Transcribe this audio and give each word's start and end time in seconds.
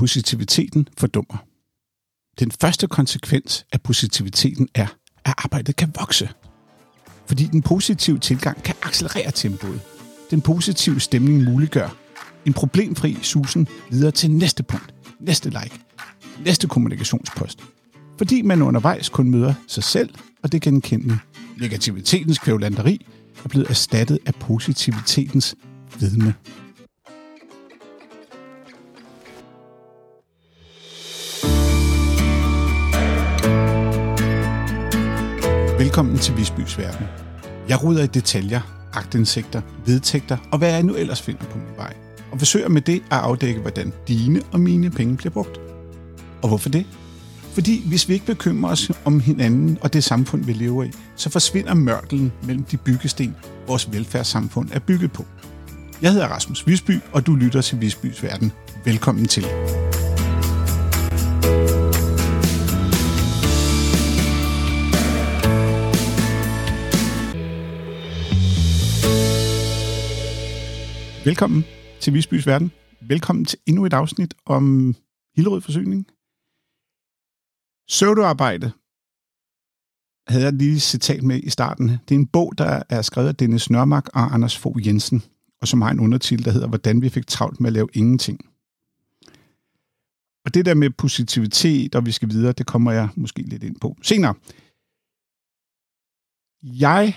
Positiviteten 0.00 0.88
fordummer. 0.98 1.36
Den 2.38 2.50
første 2.60 2.86
konsekvens 2.86 3.66
af 3.72 3.80
positiviteten 3.82 4.68
er, 4.74 4.86
at 5.24 5.34
arbejdet 5.38 5.76
kan 5.76 5.92
vokse. 5.98 6.28
Fordi 7.26 7.44
den 7.44 7.62
positive 7.62 8.18
tilgang 8.18 8.62
kan 8.62 8.74
accelerere 8.82 9.30
tempoet. 9.30 9.80
Den 10.30 10.40
positive 10.40 11.00
stemning 11.00 11.44
muliggør 11.44 11.96
en 12.46 12.52
problemfri 12.52 13.18
susen 13.22 13.68
videre 13.90 14.10
til 14.10 14.30
næste 14.30 14.62
punkt, 14.62 14.94
næste 15.20 15.50
like, 15.50 15.80
næste 16.44 16.68
kommunikationspost. 16.68 17.58
Fordi 18.18 18.42
man 18.42 18.62
undervejs 18.62 19.08
kun 19.08 19.30
møder 19.30 19.54
sig 19.66 19.84
selv 19.84 20.14
og 20.42 20.52
det 20.52 20.62
genkendende. 20.62 21.18
Negativitetens 21.58 22.38
kvævlanderi 22.38 23.06
er 23.44 23.48
blevet 23.48 23.70
erstattet 23.70 24.18
af 24.26 24.34
positivitetens 24.34 25.54
vidne. 25.98 26.34
Velkommen 35.90 36.18
til 36.18 36.36
Visbys 36.36 36.78
Verden. 36.78 37.06
Jeg 37.68 37.82
ruder 37.82 38.02
i 38.02 38.06
detaljer, 38.06 38.60
agtindsigter, 38.92 39.62
vedtægter 39.86 40.36
og 40.52 40.58
hvad 40.58 40.70
jeg 40.72 40.82
nu 40.82 40.94
ellers 40.94 41.22
finder 41.22 41.44
på 41.44 41.58
min 41.58 41.76
vej. 41.76 41.94
Og 42.32 42.38
forsøger 42.38 42.68
med 42.68 42.82
det 42.82 43.02
at 43.10 43.18
afdække, 43.18 43.60
hvordan 43.60 43.92
dine 44.08 44.42
og 44.52 44.60
mine 44.60 44.90
penge 44.90 45.16
bliver 45.16 45.32
brugt. 45.32 45.60
Og 46.42 46.48
hvorfor 46.48 46.68
det? 46.68 46.86
Fordi 47.54 47.88
hvis 47.88 48.08
vi 48.08 48.14
ikke 48.14 48.26
bekymrer 48.26 48.70
os 48.70 48.90
om 49.04 49.20
hinanden 49.20 49.78
og 49.80 49.92
det 49.92 50.04
samfund, 50.04 50.44
vi 50.44 50.52
lever 50.52 50.84
i, 50.84 50.90
så 51.16 51.30
forsvinder 51.30 51.74
mørkelen 51.74 52.32
mellem 52.42 52.64
de 52.64 52.76
byggesten, 52.76 53.36
vores 53.66 53.92
velfærdssamfund 53.92 54.68
er 54.72 54.78
bygget 54.78 55.12
på. 55.12 55.24
Jeg 56.02 56.12
hedder 56.12 56.26
Rasmus 56.26 56.66
Visby, 56.66 56.98
og 57.12 57.26
du 57.26 57.34
lytter 57.34 57.60
til 57.60 57.80
Visbys 57.80 58.22
Verden. 58.22 58.52
Velkommen 58.84 59.26
til. 59.26 59.46
Velkommen 71.30 71.64
til 72.00 72.14
Visbys 72.14 72.46
Verden. 72.46 72.72
Velkommen 73.00 73.44
til 73.44 73.58
endnu 73.66 73.86
et 73.86 73.92
afsnit 73.92 74.34
om 74.46 74.94
Hillerød 75.36 75.60
Forsyning. 75.60 76.06
Søvdearbejde 77.88 78.72
havde 80.28 80.44
jeg 80.44 80.52
lige 80.52 80.80
citat 80.80 81.22
med 81.22 81.40
i 81.42 81.50
starten. 81.50 81.88
Det 81.88 82.10
er 82.14 82.18
en 82.18 82.26
bog, 82.26 82.58
der 82.58 82.82
er 82.88 83.02
skrevet 83.02 83.28
af 83.28 83.34
Dennis 83.34 83.70
Nørmark 83.70 84.08
og 84.08 84.34
Anders 84.34 84.58
Fogh 84.58 84.86
Jensen, 84.86 85.22
og 85.60 85.68
som 85.68 85.82
har 85.82 85.90
en 85.90 86.00
undertitel, 86.00 86.44
der 86.44 86.50
hedder 86.50 86.68
Hvordan 86.68 87.02
vi 87.02 87.08
fik 87.08 87.26
travlt 87.26 87.60
med 87.60 87.68
at 87.68 87.74
lave 87.74 87.88
ingenting. 87.92 88.38
Og 90.44 90.54
det 90.54 90.66
der 90.66 90.74
med 90.74 90.90
positivitet, 90.90 91.94
og 91.94 92.06
vi 92.06 92.12
skal 92.12 92.30
videre, 92.30 92.52
det 92.52 92.66
kommer 92.66 92.92
jeg 92.92 93.08
måske 93.16 93.42
lidt 93.42 93.62
ind 93.62 93.80
på 93.80 93.96
senere. 94.02 94.34
Jeg 96.62 97.14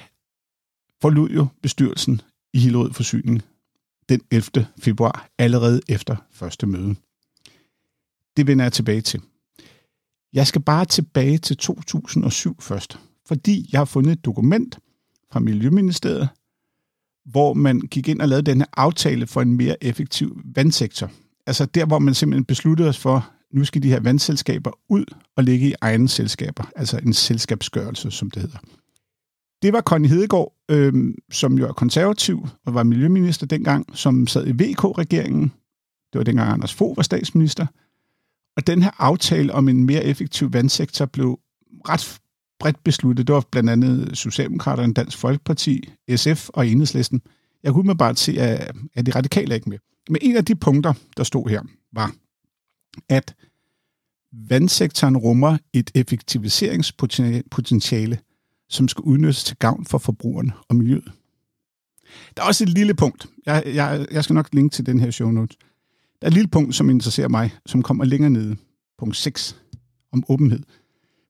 forlod 1.01 1.29
jo 1.29 1.47
bestyrelsen 1.61 2.21
i 2.53 2.59
Hillerød 2.59 2.93
Forsyning 2.93 3.41
den 4.09 4.21
11. 4.31 4.67
februar, 4.79 5.29
allerede 5.37 5.81
efter 5.87 6.15
første 6.31 6.67
møde. 6.67 6.95
Det 8.37 8.47
vender 8.47 8.65
jeg 8.65 8.73
tilbage 8.73 9.01
til. 9.01 9.21
Jeg 10.33 10.47
skal 10.47 10.61
bare 10.61 10.85
tilbage 10.85 11.37
til 11.37 11.57
2007 11.57 12.61
først, 12.61 12.99
fordi 13.25 13.69
jeg 13.71 13.79
har 13.79 13.85
fundet 13.85 14.11
et 14.11 14.25
dokument 14.25 14.79
fra 15.31 15.39
Miljøministeriet, 15.39 16.29
hvor 17.25 17.53
man 17.53 17.79
gik 17.79 18.07
ind 18.07 18.21
og 18.21 18.27
lavede 18.27 18.51
denne 18.51 18.65
aftale 18.79 19.27
for 19.27 19.41
en 19.41 19.57
mere 19.57 19.83
effektiv 19.83 20.41
vandsektor. 20.45 21.11
Altså 21.47 21.65
der, 21.65 21.85
hvor 21.85 21.99
man 21.99 22.13
simpelthen 22.13 22.45
besluttede 22.45 22.89
os 22.89 22.97
for, 22.97 23.31
nu 23.51 23.65
skal 23.65 23.83
de 23.83 23.89
her 23.89 23.99
vandselskaber 23.99 24.71
ud 24.89 25.05
og 25.35 25.43
ligge 25.43 25.69
i 25.69 25.73
egne 25.81 26.09
selskaber, 26.09 26.63
altså 26.75 26.97
en 26.97 27.13
selskabsgørelse, 27.13 28.11
som 28.11 28.31
det 28.31 28.41
hedder. 28.41 28.57
Det 29.63 29.73
var 29.73 29.81
Connie 29.81 30.09
Hedegaard, 30.09 30.53
øh, 30.69 31.13
som 31.31 31.57
jo 31.57 31.67
er 31.67 31.73
konservativ 31.73 32.47
og 32.65 32.73
var 32.73 32.83
miljøminister 32.83 33.45
dengang, 33.45 33.97
som 33.97 34.27
sad 34.27 34.47
i 34.47 34.51
VK-regeringen. 34.51 35.51
Det 36.13 36.19
var 36.19 36.23
dengang 36.23 36.51
Anders 36.51 36.73
Fogh 36.73 36.97
var 36.97 37.03
statsminister. 37.03 37.65
Og 38.57 38.67
den 38.67 38.83
her 38.83 38.91
aftale 38.99 39.53
om 39.53 39.69
en 39.69 39.85
mere 39.85 40.03
effektiv 40.03 40.53
vandsektor 40.53 41.05
blev 41.05 41.39
ret 41.89 42.19
bredt 42.59 42.83
besluttet. 42.83 43.27
Det 43.27 43.35
var 43.35 43.43
blandt 43.51 43.69
andet 43.69 44.17
Socialdemokraterne, 44.17 44.93
Dansk 44.93 45.17
Folkeparti, 45.17 45.89
SF 46.15 46.49
og 46.49 46.67
Enhedslisten. 46.67 47.21
Jeg 47.63 47.73
kunne 47.73 47.97
bare 47.97 48.15
se, 48.15 48.39
at, 48.39 48.75
at 48.95 49.05
de 49.05 49.11
radikale 49.11 49.55
ikke 49.55 49.69
med. 49.69 49.77
Men 50.09 50.17
en 50.21 50.37
af 50.37 50.45
de 50.45 50.55
punkter, 50.55 50.93
der 51.17 51.23
stod 51.23 51.49
her, 51.49 51.61
var, 51.93 52.11
at 53.09 53.35
vandsektoren 54.33 55.17
rummer 55.17 55.57
et 55.73 55.91
effektiviseringspotentiale, 55.95 58.19
som 58.73 58.87
skal 58.87 59.01
udnyttes 59.01 59.43
til 59.43 59.57
gavn 59.57 59.85
for 59.85 59.97
forbrugerne 59.97 60.51
og 60.69 60.75
miljøet. 60.75 61.11
Der 62.37 62.43
er 62.43 62.47
også 62.47 62.63
et 62.63 62.69
lille 62.69 62.93
punkt. 62.93 63.27
Jeg, 63.45 63.63
jeg, 63.65 64.05
jeg 64.11 64.23
skal 64.23 64.33
nok 64.33 64.49
linke 64.53 64.73
til 64.73 64.85
den 64.85 64.99
her 64.99 65.11
show 65.11 65.31
notes. 65.31 65.57
Der 66.21 66.27
er 66.27 66.27
et 66.27 66.33
lille 66.33 66.49
punkt, 66.49 66.75
som 66.75 66.89
interesserer 66.89 67.27
mig, 67.27 67.51
som 67.65 67.83
kommer 67.83 68.05
længere 68.05 68.29
nede. 68.29 68.55
Punkt 68.99 69.15
6 69.15 69.61
om 70.11 70.23
åbenhed. 70.29 70.63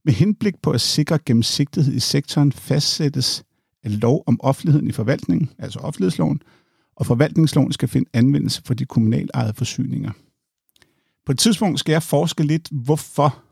Med 0.05 0.13
henblik 0.13 0.53
på 0.61 0.71
at 0.71 0.81
sikre 0.81 1.19
gennemsigtighed 1.25 1.93
i 1.93 1.99
sektoren 1.99 2.51
fastsættes 2.51 3.43
af 3.83 4.01
lov 4.01 4.23
om 4.27 4.39
offentligheden 4.43 4.87
i 4.87 4.91
forvaltningen, 4.91 5.49
altså 5.57 5.79
offentlighedsloven, 5.79 6.41
og 6.95 7.05
forvaltningsloven 7.05 7.71
skal 7.71 7.89
finde 7.89 8.09
anvendelse 8.13 8.61
for 8.65 8.73
de 8.73 8.85
kommunalt 8.85 9.31
ejede 9.33 9.53
forsyninger. 9.53 10.11
På 11.25 11.31
et 11.31 11.39
tidspunkt 11.39 11.79
skal 11.79 11.91
jeg 11.91 12.03
forske 12.03 12.43
lidt, 12.43 12.69
hvorfor 12.71 13.43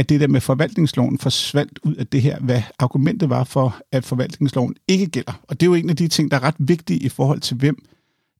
at 0.00 0.08
det 0.08 0.20
der 0.20 0.28
med 0.28 0.40
forvaltningsloven 0.40 1.18
forsvandt 1.18 1.78
ud 1.82 1.94
af 1.94 2.06
det 2.06 2.22
her, 2.22 2.40
hvad 2.40 2.62
argumentet 2.78 3.30
var 3.30 3.44
for, 3.44 3.80
at 3.92 4.04
forvaltningsloven 4.04 4.76
ikke 4.88 5.06
gælder. 5.06 5.32
Og 5.48 5.60
det 5.60 5.66
er 5.66 5.70
jo 5.70 5.74
en 5.74 5.90
af 5.90 5.96
de 5.96 6.08
ting, 6.08 6.30
der 6.30 6.36
er 6.36 6.42
ret 6.42 6.54
vigtige 6.58 7.00
i 7.00 7.08
forhold 7.08 7.40
til, 7.40 7.56
hvem 7.56 7.84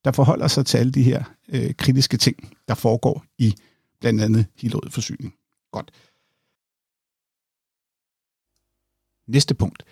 der 0.04 0.12
forholder 0.12 0.48
sig 0.48 0.66
til 0.66 0.78
alle 0.78 0.92
de 0.92 1.02
her 1.02 1.24
øh, 1.48 1.74
kritiske 1.74 2.16
ting, 2.16 2.52
der 2.68 2.74
foregår 2.74 3.24
i 3.38 3.54
blandt 4.00 4.20
andet 4.20 4.46
Hillerød 4.56 4.90
Forsyning. 4.90 5.34
Godt. 5.72 5.90
Næste 9.28 9.54
punkt. 9.54 9.82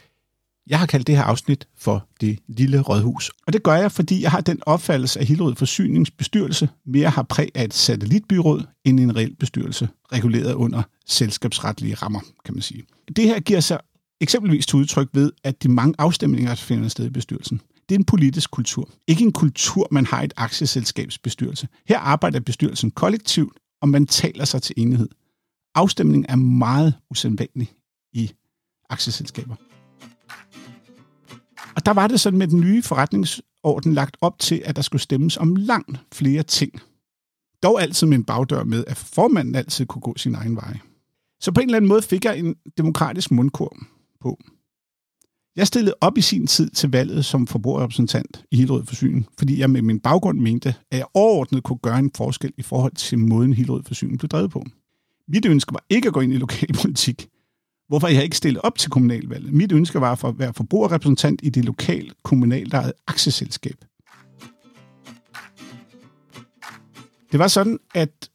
Jeg 0.69 0.79
har 0.79 0.87
kaldt 0.87 1.07
det 1.07 1.17
her 1.17 1.23
afsnit 1.23 1.69
for 1.77 2.09
det 2.21 2.39
lille 2.49 2.81
rådhus. 2.81 3.31
Og 3.47 3.53
det 3.53 3.63
gør 3.63 3.75
jeg, 3.75 3.93
fordi 3.93 4.23
jeg 4.23 4.31
har 4.31 4.41
den 4.41 4.61
opfattelse, 4.67 5.21
at 5.21 5.27
Hillerød 5.27 5.55
Forsyningsbestyrelse 5.55 6.69
mere 6.87 7.11
har 7.11 7.23
præg 7.23 7.49
af 7.55 7.65
et 7.65 7.75
satellitbyråd 7.75 8.63
end 8.85 9.01
en 9.01 9.17
reel 9.17 9.37
bestyrelse, 9.37 9.89
reguleret 10.13 10.55
under 10.55 10.83
selskabsretlige 11.07 11.95
rammer, 11.95 12.21
kan 12.45 12.55
man 12.55 12.63
sige. 12.63 12.83
Det 13.17 13.25
her 13.25 13.41
giver 13.41 13.61
sig 13.61 13.79
eksempelvis 14.21 14.67
til 14.67 14.77
udtryk 14.77 15.09
ved, 15.13 15.33
at 15.45 15.63
de 15.63 15.69
mange 15.69 15.95
afstemninger, 15.99 16.49
der 16.49 16.57
finder 16.57 16.89
sted 16.89 17.07
i 17.07 17.11
bestyrelsen, 17.11 17.61
det 17.89 17.95
er 17.95 17.99
en 17.99 18.05
politisk 18.05 18.51
kultur. 18.51 18.91
Ikke 19.07 19.25
en 19.25 19.33
kultur, 19.33 19.89
man 19.91 20.07
har 20.07 20.23
i 20.23 20.25
et 20.25 20.33
aktieselskabsbestyrelse. 20.37 21.69
Her 21.89 21.99
arbejder 21.99 22.41
bestyrelsen 22.41 22.91
kollektivt, 22.91 23.59
og 23.83 23.89
man 23.89 24.07
taler 24.07 24.45
sig 24.45 24.63
til 24.63 24.75
enighed. 24.79 25.09
Afstemning 25.75 26.27
er 26.29 26.37
meget 26.37 26.95
usædvanlig 27.11 27.73
i 28.13 28.31
aktieselskaber. 28.91 29.55
Og 31.77 31.87
der 31.87 31.93
var 31.93 32.07
det 32.07 32.21
sådan 32.21 32.39
med 32.39 32.49
den 32.49 32.61
nye 32.61 32.83
forretningsorden 32.83 33.95
lagt 33.95 34.17
op 34.21 34.39
til, 34.39 34.63
at 34.65 34.77
der 34.77 34.83
skulle 34.83 35.03
stemmes 35.03 35.37
om 35.37 35.57
langt 35.57 36.01
flere 36.13 36.43
ting. 36.43 36.73
Dog 37.63 37.83
altid 37.83 38.07
med 38.07 38.17
en 38.17 38.25
bagdør 38.25 38.65
med, 38.65 38.85
at 38.87 38.97
formanden 38.97 39.55
altid 39.55 39.87
kunne 39.87 40.03
gå 40.03 40.15
sin 40.17 40.35
egen 40.35 40.57
vej. 40.57 40.79
Så 41.41 41.53
på 41.53 41.61
en 41.61 41.69
eller 41.69 41.77
anden 41.77 41.89
måde 41.89 42.03
fik 42.03 42.25
jeg 42.25 42.39
en 42.39 42.55
demokratisk 42.79 43.31
mundkur 43.31 43.77
på. 44.21 44.39
Jeg 45.57 45.67
stillede 45.67 45.95
op 46.01 46.19
i 46.19 46.21
sin 46.21 46.47
tid 46.47 46.71
til 46.71 46.91
valget 46.91 47.25
som 47.25 47.47
forbrugerrepræsentant 47.47 48.45
i 48.51 48.57
Hillerød 48.57 48.87
Forsyning, 48.87 49.27
fordi 49.39 49.61
jeg 49.61 49.71
med 49.71 49.83
min 49.83 50.01
baggrund 50.01 50.41
mente, 50.41 50.75
at 50.91 50.99
jeg 50.99 51.07
overordnet 51.15 51.63
kunne 51.63 51.79
gøre 51.79 51.99
en 51.99 52.11
forskel 52.17 52.53
i 52.59 52.63
forhold 52.63 52.93
til 52.93 53.19
måden 53.19 53.53
Hillerød 53.53 53.83
Forsyning 53.85 54.19
blev 54.19 54.29
drevet 54.29 54.51
på. 54.51 54.65
Mit 55.29 55.47
ønske 55.47 55.75
var 55.75 55.85
ikke 55.91 56.09
at 56.09 56.15
gå 56.15 56.21
ind 56.21 56.33
i 56.33 56.37
lokalpolitik, 56.37 57.29
hvorfor 57.89 58.09
jeg 58.09 58.25
ikke 58.25 58.37
stillede 58.37 58.61
op 58.61 58.79
til 58.79 58.91
kommunalvalget. 58.91 59.53
Mit 59.53 59.73
ønske 59.73 60.01
var 60.01 60.15
for 60.15 60.29
at 60.29 60.39
være 60.39 60.55
forbrugerrepræsentant 60.55 61.41
i 61.43 61.51
det 61.51 61.65
lokale 61.65 62.11
kommunalt 62.23 62.75
aktieselskab. 63.07 63.85
Det 67.33 67.39
var 67.39 67.49
sådan, 67.49 67.79
at 67.95 68.31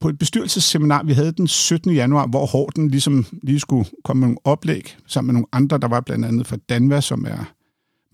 på 0.00 0.08
et 0.08 0.18
bestyrelsesseminar, 0.18 1.02
vi 1.02 1.12
havde 1.12 1.32
den 1.32 1.48
17. 1.48 1.92
januar, 1.94 2.26
hvor 2.26 2.46
Horten 2.46 2.90
ligesom 2.90 3.26
lige 3.42 3.60
skulle 3.60 3.90
komme 4.04 4.20
med 4.20 4.26
nogle 4.26 4.38
oplæg 4.44 4.96
sammen 5.06 5.26
med 5.26 5.34
nogle 5.34 5.46
andre. 5.52 5.78
Der 5.78 5.88
var 5.88 6.00
blandt 6.00 6.24
andet 6.24 6.46
fra 6.46 6.56
Danva, 6.68 7.00
som 7.00 7.24
er 7.24 7.52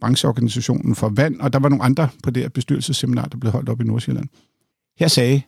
brancheorganisationen 0.00 0.94
for 0.94 1.08
vand, 1.08 1.41
og 1.41 1.52
der 1.52 1.58
var 1.58 1.69
nogle 1.69 1.85
andre 1.85 2.08
på 2.23 2.31
det 2.31 2.43
her 2.43 2.50
bestyrelsesseminar, 2.50 3.25
der 3.26 3.38
blev 3.38 3.52
holdt 3.52 3.69
op 3.69 3.81
i 3.81 3.85
Nordsjælland. 3.85 4.29
Her 4.99 5.08
sagde 5.08 5.43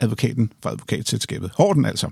advokaten 0.00 0.52
fra 0.62 0.70
advokatselskabet, 0.70 1.50
Horten 1.56 1.84
altså, 1.84 2.10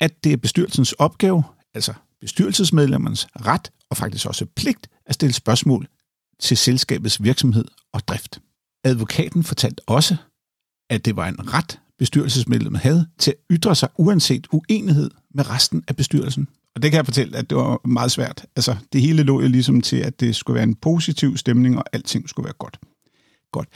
at 0.00 0.24
det 0.24 0.32
er 0.32 0.36
bestyrelsens 0.36 0.92
opgave 0.92 1.42
altså 1.74 1.94
bestyrelsesmedlemmernes 2.20 3.26
ret 3.46 3.70
og 3.90 3.96
faktisk 3.96 4.26
også 4.26 4.46
pligt 4.46 4.88
at 5.06 5.14
stille 5.14 5.32
spørgsmål 5.32 5.88
til 6.40 6.56
selskabets 6.56 7.22
virksomhed 7.22 7.64
og 7.92 8.08
drift. 8.08 8.40
Advokaten 8.84 9.44
fortalte 9.44 9.82
også, 9.86 10.16
at 10.90 11.04
det 11.04 11.16
var 11.16 11.28
en 11.28 11.54
ret 11.54 11.80
bestyrelsesmedlemmet 11.98 12.80
havde 12.80 13.08
til 13.18 13.30
at 13.30 13.36
ytre 13.50 13.74
sig 13.74 13.88
uanset 13.98 14.46
uenighed 14.52 15.10
med 15.34 15.50
resten 15.50 15.84
af 15.88 15.96
bestyrelsen. 15.96 16.48
Og 16.74 16.82
det 16.82 16.90
kan 16.90 16.96
jeg 16.96 17.04
fortælle, 17.04 17.38
at 17.38 17.50
det 17.50 17.58
var 17.58 17.88
meget 17.88 18.10
svært. 18.10 18.46
Altså, 18.56 18.76
det 18.92 19.00
hele 19.00 19.22
lå 19.22 19.40
jo 19.40 19.48
ligesom 19.48 19.80
til, 19.80 19.96
at 19.96 20.20
det 20.20 20.36
skulle 20.36 20.54
være 20.54 20.64
en 20.64 20.74
positiv 20.74 21.36
stemning, 21.36 21.78
og 21.78 21.84
alting 21.92 22.28
skulle 22.28 22.44
være 22.44 22.54
godt. 22.58 22.78
Godt. 23.52 23.68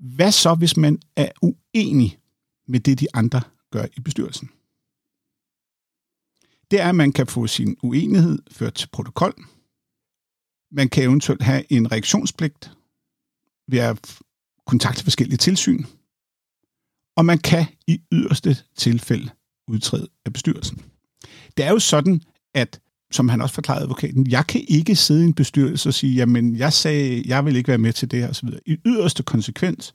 Hvad 0.00 0.32
så, 0.32 0.54
hvis 0.54 0.76
man 0.76 0.98
er 1.16 1.28
uenig 1.42 2.18
med 2.68 2.80
det, 2.80 3.00
de 3.00 3.06
andre 3.14 3.40
gør 3.70 3.84
i 3.96 4.00
bestyrelsen? 4.00 4.50
Det 6.70 6.80
er, 6.80 6.88
at 6.88 6.94
man 6.94 7.12
kan 7.12 7.26
få 7.26 7.46
sin 7.46 7.76
uenighed 7.82 8.38
ført 8.50 8.74
til 8.74 8.88
protokol. 8.92 9.34
Man 10.72 10.88
kan 10.88 11.04
eventuelt 11.04 11.42
have 11.42 11.72
en 11.72 11.92
reaktionspligt 11.92 12.70
ved 13.68 13.78
at 13.78 14.20
kontakte 14.66 15.04
forskellige 15.04 15.36
tilsyn. 15.36 15.84
Og 17.16 17.24
man 17.24 17.38
kan 17.38 17.66
i 17.86 18.00
yderste 18.12 18.56
tilfælde 18.76 19.30
udtræde 19.68 20.08
af 20.24 20.32
bestyrelsen. 20.32 20.82
Det 21.56 21.64
er 21.64 21.70
jo 21.70 21.78
sådan, 21.78 22.22
at 22.54 22.80
som 23.12 23.28
han 23.28 23.40
også 23.40 23.54
forklarede 23.54 23.82
advokaten, 23.82 24.30
jeg 24.30 24.46
kan 24.46 24.64
ikke 24.68 24.96
sidde 24.96 25.22
i 25.22 25.26
en 25.26 25.34
bestyrelse 25.34 25.88
og 25.88 25.94
sige, 25.94 26.14
jamen 26.14 26.56
jeg 26.56 26.72
sagde, 26.72 27.22
jeg 27.26 27.44
vil 27.44 27.56
ikke 27.56 27.68
være 27.68 27.78
med 27.78 27.92
til 27.92 28.10
det 28.10 28.18
her 28.18 28.28
osv. 28.28 28.48
I 28.66 28.76
yderste 28.86 29.22
konsekvens 29.22 29.94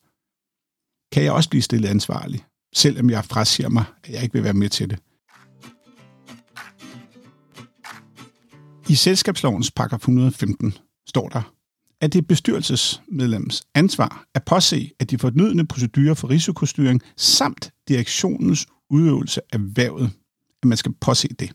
kan 1.12 1.24
jeg 1.24 1.32
også 1.32 1.50
blive 1.50 1.62
stillet 1.62 1.90
ansvarlig, 1.90 2.46
selvom 2.76 3.10
jeg 3.10 3.26
frasiger 3.26 3.70
mig, 3.70 3.86
at 4.04 4.10
jeg 4.14 4.24
ikke 4.24 4.34
vil 4.34 4.44
være 4.44 4.54
med 4.54 4.70
til 4.70 4.90
det. 4.90 5.00
I 8.90 8.96
selskabslovens 8.96 9.72
paragraf 9.72 10.00
115 10.00 10.74
står 11.08 11.30
der, 11.30 11.54
at 12.02 12.14
det 12.14 12.20
er 12.20 12.26
bestyrelsesmedlems 12.28 13.64
ansvar 13.74 14.26
at 14.34 14.46
påse, 14.46 14.92
at 15.00 15.12
de 15.12 15.18
fornødne 15.18 15.68
procedurer 15.68 16.14
for 16.14 16.30
risikostyring 16.30 17.02
samt 17.18 17.72
direktionens 17.88 18.68
udøvelse 18.90 19.42
af 19.54 19.60
vævet, 19.62 20.12
at 20.64 20.68
man 20.68 20.78
skal 20.78 20.94
påse 21.02 21.28
det. 21.28 21.54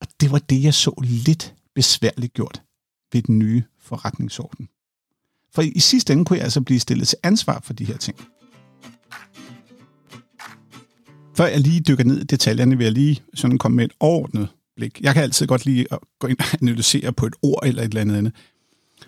Og 0.00 0.06
det 0.20 0.30
var 0.30 0.38
det, 0.38 0.62
jeg 0.62 0.74
så 0.74 0.94
lidt 1.02 1.54
besværligt 1.74 2.32
gjort 2.32 2.62
ved 3.12 3.22
den 3.22 3.38
nye 3.38 3.62
forretningsorden. 3.80 4.68
For 5.54 5.62
i 5.62 5.80
sidste 5.80 6.12
ende 6.12 6.24
kunne 6.24 6.36
jeg 6.36 6.44
altså 6.44 6.60
blive 6.60 6.80
stillet 6.80 7.08
til 7.08 7.18
ansvar 7.22 7.60
for 7.60 7.72
de 7.72 7.84
her 7.84 7.96
ting. 7.96 8.18
Før 11.36 11.46
jeg 11.46 11.60
lige 11.60 11.80
dykker 11.80 12.04
ned 12.04 12.20
i 12.20 12.24
detaljerne, 12.24 12.76
vil 12.76 12.84
jeg 12.84 12.92
lige 12.92 13.22
sådan 13.34 13.58
komme 13.58 13.76
med 13.76 13.84
et 13.84 13.92
overordnet 14.00 14.48
blik. 14.76 15.00
Jeg 15.00 15.14
kan 15.14 15.22
altid 15.22 15.46
godt 15.46 15.66
lide 15.66 15.86
at 15.90 15.98
gå 16.18 16.26
ind 16.26 16.38
og 16.38 16.44
analysere 16.62 17.12
på 17.12 17.26
et 17.26 17.34
ord 17.42 17.66
eller 17.66 17.82
et 17.82 17.88
eller 17.88 18.00
andet 18.00 18.16
andet. 18.16 18.32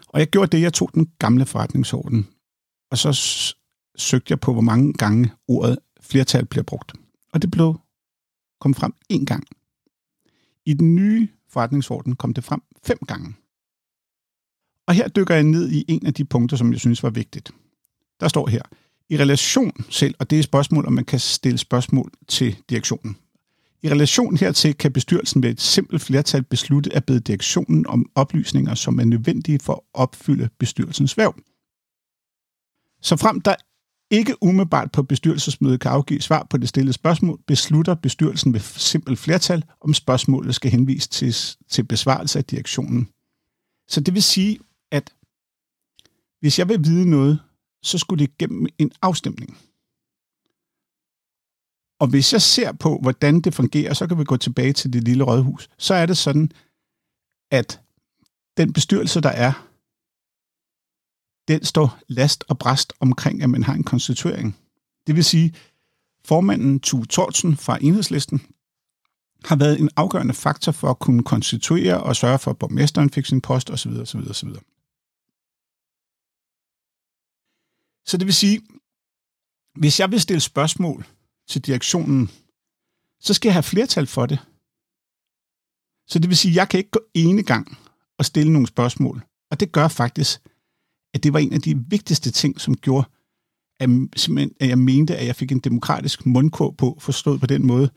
Og 0.08 0.20
jeg 0.20 0.28
gjorde 0.28 0.56
det, 0.56 0.62
jeg 0.62 0.72
tog 0.72 0.90
den 0.94 1.10
gamle 1.18 1.46
forretningsorden, 1.46 2.28
og 2.90 2.98
så 2.98 3.12
søgte 3.96 4.32
jeg 4.32 4.40
på, 4.40 4.52
hvor 4.52 4.62
mange 4.62 4.92
gange 4.92 5.32
ordet 5.48 5.78
flertal 6.00 6.46
bliver 6.46 6.62
brugt. 6.62 6.92
Og 7.32 7.42
det 7.42 7.50
blev 7.50 7.80
kom 8.60 8.74
frem 8.74 8.94
én 9.12 9.24
gang. 9.24 9.44
I 10.66 10.74
den 10.74 10.94
nye 10.94 11.28
forretningsorden 11.48 12.16
kom 12.16 12.34
det 12.34 12.44
frem 12.44 12.62
fem 12.84 12.98
gange. 13.06 13.34
Og 14.86 14.94
her 14.94 15.08
dykker 15.08 15.34
jeg 15.34 15.44
ned 15.44 15.70
i 15.70 15.84
en 15.88 16.06
af 16.06 16.14
de 16.14 16.24
punkter, 16.24 16.56
som 16.56 16.72
jeg 16.72 16.80
synes 16.80 17.02
var 17.02 17.10
vigtigt. 17.10 17.50
Der 18.20 18.28
står 18.28 18.46
her, 18.46 18.62
i 19.08 19.16
relation 19.16 19.72
selv, 19.90 20.14
og 20.18 20.30
det 20.30 20.36
er 20.36 20.40
et 20.40 20.44
spørgsmål, 20.44 20.86
om 20.86 20.92
man 20.92 21.04
kan 21.04 21.20
stille 21.20 21.58
spørgsmål 21.58 22.12
til 22.28 22.56
direktionen. 22.70 23.16
I 23.82 23.88
relation 23.90 24.36
hertil 24.36 24.74
kan 24.74 24.92
bestyrelsen 24.92 25.42
ved 25.42 25.50
et 25.50 25.60
simpelt 25.60 26.02
flertal 26.02 26.42
beslutte 26.42 26.96
at 26.96 27.04
bede 27.04 27.20
direktionen 27.20 27.86
om 27.86 28.10
oplysninger, 28.14 28.74
som 28.74 28.98
er 28.98 29.04
nødvendige 29.04 29.58
for 29.58 29.72
at 29.72 29.80
opfylde 29.94 30.48
bestyrelsens 30.58 31.16
værv. 31.16 31.34
Så 33.02 33.16
frem 33.16 33.40
der 33.40 33.54
ikke 34.10 34.42
umiddelbart 34.42 34.92
på 34.92 35.02
bestyrelsesmødet 35.02 35.80
kan 35.80 35.90
afgive 35.90 36.20
svar 36.20 36.46
på 36.50 36.56
det 36.56 36.68
stillede 36.68 36.92
spørgsmål, 36.92 37.40
beslutter 37.46 37.94
bestyrelsen 37.94 38.52
ved 38.52 38.60
simpelt 38.60 39.18
flertal, 39.18 39.64
om 39.80 39.94
spørgsmålet 39.94 40.54
skal 40.54 40.70
henvises 40.70 41.08
til, 41.08 41.34
til 41.68 41.84
besvarelse 41.84 42.38
af 42.38 42.44
direktionen. 42.44 43.08
Så 43.88 44.00
det 44.00 44.14
vil 44.14 44.22
sige, 44.22 44.58
at 44.90 45.14
hvis 46.40 46.58
jeg 46.58 46.68
vil 46.68 46.84
vide 46.84 47.10
noget, 47.10 47.38
så 47.82 47.98
skulle 47.98 48.26
det 48.26 48.38
gennem 48.38 48.66
en 48.78 48.92
afstemning. 49.02 49.58
Og 51.98 52.06
hvis 52.06 52.32
jeg 52.32 52.42
ser 52.42 52.72
på, 52.72 52.98
hvordan 53.02 53.40
det 53.40 53.54
fungerer, 53.54 53.94
så 53.94 54.06
kan 54.06 54.18
vi 54.18 54.24
gå 54.24 54.36
tilbage 54.36 54.72
til 54.72 54.92
det 54.92 55.04
lille 55.04 55.24
rådhus. 55.24 55.68
Så 55.78 55.94
er 55.94 56.06
det 56.06 56.18
sådan, 56.18 56.50
at 57.50 57.80
den 58.56 58.72
bestyrelse, 58.72 59.20
der 59.20 59.28
er, 59.28 59.52
den 61.48 61.64
står 61.64 61.98
last 62.08 62.44
og 62.48 62.58
bræst 62.58 62.92
omkring, 63.00 63.42
at 63.42 63.50
man 63.50 63.62
har 63.62 63.74
en 63.74 63.84
konstituering. 63.84 64.56
Det 65.06 65.16
vil 65.16 65.24
sige, 65.24 65.54
formanden 66.24 66.80
Tue 66.80 67.04
Torsen 67.04 67.56
fra 67.56 67.78
Enhedslisten 67.80 68.40
har 69.44 69.56
været 69.56 69.80
en 69.80 69.90
afgørende 69.96 70.34
faktor 70.34 70.72
for 70.72 70.90
at 70.90 70.98
kunne 70.98 71.22
konstituere 71.22 72.02
og 72.02 72.16
sørge 72.16 72.38
for, 72.38 72.50
at 72.50 72.58
borgmesteren 72.58 73.10
fik 73.10 73.26
sin 73.26 73.40
post 73.40 73.70
osv. 73.70 73.90
osv., 73.90 74.20
osv. 74.30 74.48
Så 78.06 78.16
det 78.16 78.26
vil 78.26 78.34
sige, 78.34 78.60
hvis 79.74 80.00
jeg 80.00 80.10
vil 80.10 80.20
stille 80.20 80.40
spørgsmål 80.40 81.06
til 81.48 81.60
direktionen, 81.60 82.30
så 83.20 83.34
skal 83.34 83.48
jeg 83.48 83.54
have 83.54 83.62
flertal 83.62 84.06
for 84.06 84.26
det. 84.26 84.38
Så 86.08 86.18
det 86.18 86.28
vil 86.28 86.36
sige, 86.36 86.52
at 86.52 86.56
jeg 86.56 86.68
kan 86.68 86.78
ikke 86.78 86.90
gå 86.90 87.00
ene 87.14 87.42
gang 87.42 87.78
og 88.18 88.24
stille 88.24 88.52
nogle 88.52 88.68
spørgsmål. 88.68 89.22
Og 89.50 89.60
det 89.60 89.72
gør 89.72 89.88
faktisk, 89.88 90.40
at 91.14 91.22
det 91.22 91.32
var 91.32 91.38
en 91.38 91.52
af 91.52 91.60
de 91.60 91.84
vigtigste 91.88 92.30
ting, 92.30 92.60
som 92.60 92.76
gjorde, 92.76 93.08
at, 93.80 93.90
at 94.60 94.68
jeg 94.68 94.78
mente, 94.78 95.16
at 95.16 95.26
jeg 95.26 95.36
fik 95.36 95.52
en 95.52 95.60
demokratisk 95.60 96.26
mundkår 96.26 96.70
på, 96.70 96.98
forstået 97.00 97.40
på 97.40 97.46
den 97.46 97.66
måde, 97.66 97.90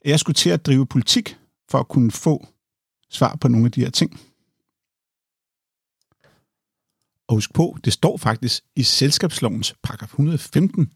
at 0.00 0.10
jeg 0.10 0.20
skulle 0.20 0.34
til 0.34 0.50
at 0.50 0.66
drive 0.66 0.86
politik 0.86 1.38
for 1.70 1.78
at 1.78 1.88
kunne 1.88 2.10
få 2.10 2.46
svar 3.10 3.36
på 3.36 3.48
nogle 3.48 3.66
af 3.66 3.72
de 3.72 3.80
her 3.80 3.90
ting. 3.90 4.20
Og 7.28 7.34
husk 7.34 7.54
på, 7.54 7.78
det 7.84 7.92
står 7.92 8.16
faktisk 8.16 8.62
i 8.76 8.82
selskabslovens 8.82 9.74
paragraf 9.82 10.08
115, 10.08 10.92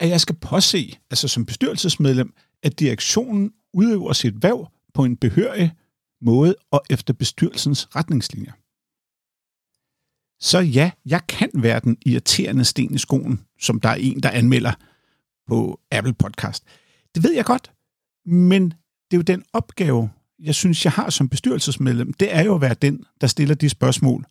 at 0.00 0.08
jeg 0.08 0.20
skal 0.20 0.36
påse, 0.36 0.98
altså 1.10 1.28
som 1.28 1.46
bestyrelsesmedlem, 1.46 2.34
at 2.62 2.78
direktionen 2.78 3.52
udøver 3.72 4.12
sit 4.12 4.42
værv 4.42 4.72
på 4.94 5.04
en 5.04 5.16
behørig 5.16 5.72
måde 6.20 6.54
og 6.70 6.82
efter 6.90 7.14
bestyrelsens 7.14 7.96
retningslinjer. 7.96 8.52
Så 10.40 10.58
ja, 10.60 10.90
jeg 11.06 11.26
kan 11.28 11.50
være 11.54 11.80
den 11.80 11.96
irriterende 12.06 12.64
sten 12.64 12.94
i 12.94 12.98
skoen, 12.98 13.40
som 13.60 13.80
der 13.80 13.88
er 13.88 13.94
en, 13.94 14.22
der 14.22 14.30
anmelder 14.30 14.72
på 15.48 15.80
Apple 15.90 16.14
Podcast. 16.14 16.64
Det 17.14 17.22
ved 17.22 17.34
jeg 17.34 17.44
godt, 17.44 17.72
men 18.26 18.70
det 19.10 19.12
er 19.12 19.16
jo 19.16 19.22
den 19.22 19.44
opgave, 19.52 20.10
jeg 20.38 20.54
synes, 20.54 20.84
jeg 20.84 20.92
har 20.92 21.10
som 21.10 21.28
bestyrelsesmedlem. 21.28 22.12
Det 22.12 22.34
er 22.34 22.44
jo 22.44 22.54
at 22.54 22.60
være 22.60 22.74
den, 22.74 23.04
der 23.20 23.26
stiller 23.26 23.54
de 23.54 23.68
spørgsmål, 23.68 24.26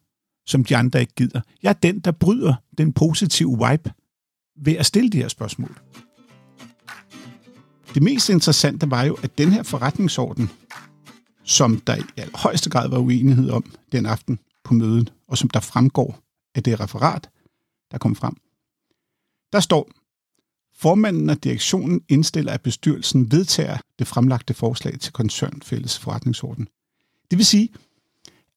som 0.46 0.63
de 0.63 0.78
andre 0.78 1.00
ikke 1.00 1.13
gider. 1.16 1.42
Jeg 1.63 1.70
er 1.70 1.74
den, 1.74 2.00
der 2.00 2.12
bryder 2.12 2.56
den 2.78 2.94
positive 2.94 3.60
vibe 3.70 3.92
ved 4.56 4.74
at 4.74 4.86
stille 4.86 5.10
de 5.10 5.18
her 5.18 5.28
spørgsmål. 5.28 5.80
Det 7.94 8.04
mest 8.04 8.30
interessante 8.30 8.92
var 8.92 9.04
jo, 9.04 9.18
at 9.24 9.38
den 9.38 9.52
her 9.52 9.64
forretningsorden, 9.64 10.50
som 11.44 11.80
der 11.80 11.96
i 11.96 12.22
højeste 12.34 12.70
grad 12.70 12.90
var 12.90 12.98
uenighed 12.98 13.50
om 13.50 13.64
den 13.92 14.06
aften 14.06 14.40
på 14.64 14.74
mødet, 14.74 15.14
og 15.28 15.38
som 15.38 15.50
der 15.50 15.60
fremgår 15.60 16.20
af 16.56 16.64
det 16.64 16.80
referat, 16.80 17.30
der 17.92 17.98
kom 17.98 18.16
frem, 18.16 18.36
der 19.54 19.60
står, 19.60 19.90
formanden 20.78 21.30
og 21.30 21.44
direktionen 21.44 22.02
indstiller, 22.10 22.54
at 22.54 22.62
bestyrelsen 22.62 23.32
vedtager 23.32 23.78
det 24.00 24.08
fremlagte 24.08 24.54
forslag 24.54 25.00
til 25.00 25.14
koncernfælles 25.14 26.00
forretningsorden. 26.00 26.68
Det 27.32 27.38
vil 27.38 27.46
sige, 27.46 27.70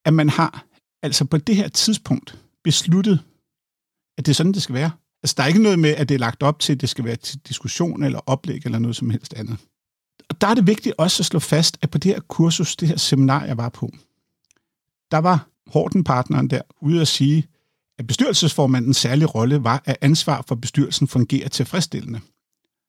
at 0.04 0.14
man 0.14 0.28
har 0.28 0.64
altså 1.02 1.24
på 1.24 1.38
det 1.38 1.56
her 1.56 1.68
tidspunkt 1.68 2.38
besluttet, 2.64 3.24
at 4.18 4.26
det 4.26 4.32
er 4.32 4.34
sådan, 4.34 4.52
det 4.52 4.62
skal 4.62 4.74
være. 4.74 4.90
Altså, 5.22 5.34
der 5.36 5.42
er 5.42 5.46
ikke 5.46 5.62
noget 5.62 5.78
med, 5.78 5.90
at 5.90 6.08
det 6.08 6.14
er 6.14 6.18
lagt 6.18 6.42
op 6.42 6.58
til, 6.58 6.72
at 6.72 6.80
det 6.80 6.88
skal 6.88 7.04
være 7.04 7.16
til 7.16 7.38
diskussion 7.38 8.02
eller 8.02 8.20
oplæg 8.26 8.60
eller 8.64 8.78
noget 8.78 8.96
som 8.96 9.10
helst 9.10 9.34
andet. 9.34 9.56
Og 10.28 10.40
der 10.40 10.46
er 10.46 10.54
det 10.54 10.66
vigtigt 10.66 10.94
også 10.98 11.22
at 11.22 11.26
slå 11.26 11.38
fast, 11.38 11.78
at 11.82 11.90
på 11.90 11.98
det 11.98 12.12
her 12.14 12.20
kursus, 12.20 12.76
det 12.76 12.88
her 12.88 12.96
seminar, 12.96 13.44
jeg 13.44 13.56
var 13.56 13.68
på, 13.68 13.92
der 15.10 15.18
var 15.18 15.48
Horten-partneren 15.66 16.50
der 16.50 16.60
ude 16.80 17.00
at 17.00 17.08
sige, 17.08 17.46
at 17.98 18.06
bestyrelsesformandens 18.06 18.96
særlige 18.96 19.26
rolle 19.26 19.64
var, 19.64 19.82
at 19.84 19.96
ansvar 20.00 20.44
for 20.48 20.54
bestyrelsen 20.54 21.08
fungerer 21.08 21.48
tilfredsstillende, 21.48 22.20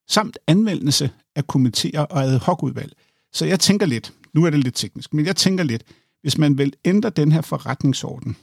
samt 0.08 0.38
anvendelse 0.48 1.12
af 1.36 1.48
komiteer 1.48 2.02
og 2.02 2.24
ad 2.24 2.40
hoc-udvalg. 2.40 2.94
Så 3.34 3.46
jeg 3.46 3.60
tænker 3.60 3.86
lidt, 3.86 4.14
nu 4.34 4.46
er 4.46 4.50
det 4.50 4.60
lidt 4.60 4.76
teknisk, 4.76 5.14
men 5.14 5.26
jeg 5.26 5.36
tænker 5.36 5.64
lidt, 5.64 5.84
hvis 6.22 6.38
man 6.38 6.58
vil 6.58 6.74
ændre 6.86 7.10
den 7.10 7.32
her 7.32 7.42
forretningsorden, 7.42 8.38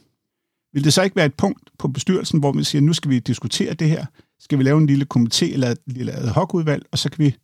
vil 0.73 0.83
det 0.83 0.93
så 0.93 1.01
ikke 1.01 1.15
være 1.15 1.25
et 1.25 1.33
punkt 1.33 1.69
på 1.79 1.87
bestyrelsen, 1.87 2.39
hvor 2.39 2.51
man 2.51 2.63
siger, 2.63 2.81
nu 2.81 2.93
skal 2.93 3.11
vi 3.11 3.19
diskutere 3.19 3.73
det 3.73 3.89
her, 3.89 4.05
skal 4.39 4.57
vi 4.57 4.63
lave 4.63 4.77
en 4.77 4.87
lille 4.87 5.05
komité 5.15 5.53
eller 5.53 5.67
et 5.67 5.77
lille 5.87 6.11
ad 6.11 6.27
hoc-udvalg, 6.27 6.85
og 6.91 6.97
så 6.97 7.09
kan 7.09 7.25
vi 7.25 7.35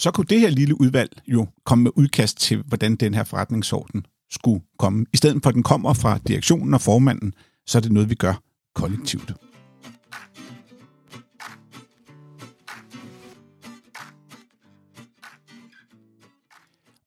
så 0.00 0.10
kunne 0.10 0.26
det 0.26 0.40
her 0.40 0.50
lille 0.50 0.80
udvalg 0.80 1.10
jo 1.26 1.46
komme 1.64 1.82
med 1.82 1.90
udkast 1.94 2.38
til, 2.38 2.62
hvordan 2.66 2.96
den 2.96 3.14
her 3.14 3.24
forretningsorden 3.24 4.06
skulle 4.30 4.62
komme. 4.78 5.06
I 5.12 5.16
stedet 5.16 5.42
for, 5.42 5.48
at 5.48 5.54
den 5.54 5.62
kommer 5.62 5.92
fra 5.92 6.18
direktionen 6.18 6.74
og 6.74 6.80
formanden, 6.80 7.34
så 7.66 7.78
er 7.78 7.82
det 7.82 7.92
noget, 7.92 8.10
vi 8.10 8.14
gør 8.14 8.42
kollektivt. 8.74 9.32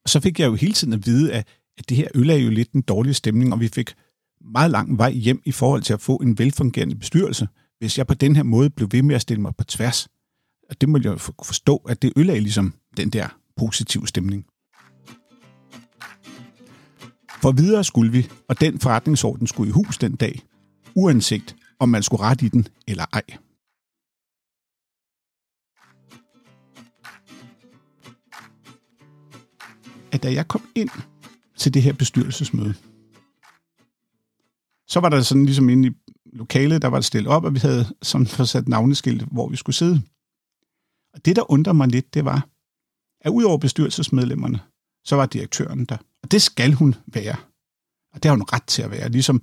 Så 0.06 0.20
fik 0.20 0.40
jeg 0.40 0.46
jo 0.46 0.56
hele 0.56 0.74
tiden 0.74 0.94
at 0.94 1.06
vide, 1.06 1.34
at, 1.34 1.48
at 1.78 1.90
det 1.90 1.98
her 1.98 2.08
øl 2.16 2.30
er 2.30 2.36
jo 2.36 2.50
lidt 2.50 2.72
en 2.72 2.82
dårlig 2.82 3.16
stemning, 3.16 3.54
og 3.54 3.60
vi 3.60 3.68
fik 3.68 3.94
meget 4.44 4.72
lang 4.72 4.98
vej 4.98 5.12
hjem 5.12 5.42
i 5.46 5.52
forhold 5.52 5.82
til 5.82 5.94
at 5.94 6.02
få 6.02 6.16
en 6.16 6.38
velfungerende 6.38 6.96
bestyrelse, 6.96 7.48
hvis 7.80 7.98
jeg 7.98 8.08
på 8.08 8.14
den 8.14 8.36
her 8.36 8.44
måde 8.44 8.70
blev 8.70 8.90
ved 8.92 9.02
med 9.02 9.16
at 9.16 9.22
stille 9.22 9.42
mig 9.42 9.56
på 9.56 9.64
tværs. 9.64 10.08
Og 10.70 10.82
det 10.82 10.90
må 10.90 11.00
jeg 11.04 11.20
forstå, 11.20 11.78
at 11.78 12.02
det 12.02 12.14
ødelagde 12.16 12.42
ligesom 12.42 12.74
den 12.98 13.10
der 13.10 13.28
positive 13.58 14.08
stemning. 14.08 14.46
For 17.42 17.52
videre 17.52 17.84
skulle 17.84 18.12
vi, 18.12 18.30
og 18.50 18.62
den 18.62 18.80
forretningsorden 18.80 19.48
skulle 19.48 19.70
i 19.70 19.72
hus 19.72 19.98
den 19.98 20.16
dag, 20.16 20.42
uanset 20.96 21.56
om 21.80 21.90
man 21.90 22.04
skulle 22.04 22.24
rette 22.24 22.46
i 22.46 22.50
den 22.50 22.68
eller 22.88 23.06
ej. 23.14 23.24
At 30.12 30.24
da 30.24 30.34
jeg 30.34 30.48
kom 30.48 30.62
ind 30.76 30.90
til 31.58 31.74
det 31.74 31.82
her 31.82 31.94
bestyrelsesmøde, 31.94 32.74
så 34.94 35.00
var 35.00 35.10
der 35.10 35.22
sådan 35.22 35.46
ligesom 35.46 35.70
inde 35.70 35.88
i 35.88 35.92
lokalet, 36.26 36.82
der 36.82 36.88
var 36.88 36.98
det 36.98 37.06
stillet 37.06 37.32
op, 37.32 37.44
og 37.44 37.54
vi 37.54 37.60
havde 37.60 37.86
sådan 38.02 38.28
forsat 38.28 38.68
navneskilt, 38.68 39.22
hvor 39.22 39.50
vi 39.50 39.56
skulle 39.56 39.76
sidde. 39.76 40.02
Og 41.14 41.26
det, 41.26 41.36
der 41.36 41.52
undrer 41.52 41.74
mig 41.74 41.88
lidt, 41.88 42.14
det 42.14 42.26
var, 42.26 42.48
at 43.22 43.30
udover 43.30 43.58
bestyrelsesmedlemmerne, 43.58 44.60
så 45.06 45.16
var 45.16 45.26
direktøren 45.26 45.86
der. 45.86 45.98
Og 46.24 46.32
det 46.32 46.42
skal 46.42 46.74
hun 46.74 46.96
være. 47.06 47.36
Og 48.14 48.24
det 48.24 48.30
har 48.30 48.36
hun 48.36 48.46
ret 48.54 48.64
til 48.64 48.82
at 48.82 48.92
være, 48.92 49.10
ligesom 49.10 49.42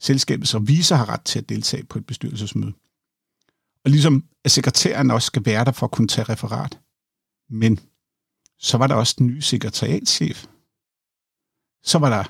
selskabets 0.00 0.54
revisor 0.54 0.96
har 0.96 1.08
ret 1.08 1.22
til 1.22 1.38
at 1.38 1.48
deltage 1.48 1.84
på 1.84 1.98
et 1.98 2.06
bestyrelsesmøde. 2.06 2.72
Og 3.84 3.90
ligesom 3.90 4.24
at 4.44 4.50
sekretæren 4.50 5.10
også 5.10 5.26
skal 5.26 5.46
være 5.46 5.64
der 5.64 5.72
for 5.72 5.86
at 5.86 5.92
kunne 5.92 6.08
tage 6.08 6.28
referat. 6.28 6.80
Men 7.50 7.80
så 8.58 8.78
var 8.78 8.86
der 8.86 8.94
også 8.94 9.14
den 9.18 9.26
nye 9.26 9.42
sekretariatschef. 9.42 10.46
Så 11.82 11.98
var 11.98 12.08
der 12.08 12.24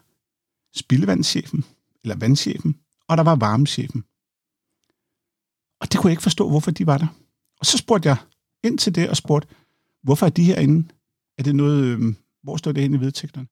spildevandschefen, 0.79 1.65
eller 2.05 2.17
vandchefen, 2.17 2.77
og 3.09 3.17
der 3.17 3.23
var 3.23 3.37
varmechefen. 3.37 4.05
Og 5.81 5.93
det 5.93 6.01
kunne 6.01 6.09
jeg 6.09 6.13
ikke 6.13 6.23
forstå, 6.23 6.49
hvorfor 6.49 6.71
de 6.71 6.87
var 6.87 6.99
der. 6.99 7.07
Og 7.61 7.67
så 7.67 7.79
spurgte 7.79 8.09
jeg 8.09 8.17
ind 8.65 8.79
til 8.79 8.95
det 8.95 9.09
og 9.09 9.17
spurgte, 9.17 9.49
hvorfor 10.03 10.27
er 10.27 10.31
de 10.31 10.45
herinde? 10.45 10.89
Er 11.39 11.43
det 11.43 11.57
noget, 11.57 11.85
øh, 11.85 12.15
hvor 12.43 12.57
står 12.57 12.73
det 12.73 12.83
hen 12.83 12.95
i 12.95 13.01
vedtægterne? 13.01 13.47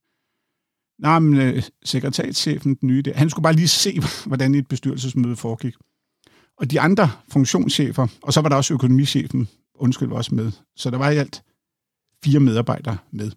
Nej, 0.98 1.18
men 1.18 1.40
øh, 1.40 1.62
sekretariatschefen, 1.84 2.74
den 2.74 2.88
nye 2.88 3.02
der, 3.02 3.14
han 3.14 3.30
skulle 3.30 3.42
bare 3.42 3.52
lige 3.52 3.68
se, 3.68 4.00
hvordan 4.26 4.54
et 4.54 4.68
bestyrelsesmøde 4.68 5.36
foregik. 5.36 5.74
Og 6.56 6.70
de 6.70 6.80
andre 6.80 7.10
funktionschefer, 7.28 8.06
og 8.22 8.32
så 8.32 8.40
var 8.40 8.48
der 8.48 8.56
også 8.56 8.74
økonomichefen, 8.74 9.48
undskyld, 9.74 10.08
var 10.08 10.16
også 10.16 10.34
med. 10.34 10.52
Så 10.76 10.90
der 10.90 10.98
var 10.98 11.10
i 11.10 11.16
alt 11.16 11.42
fire 12.24 12.40
medarbejdere 12.40 12.98
med. 13.10 13.30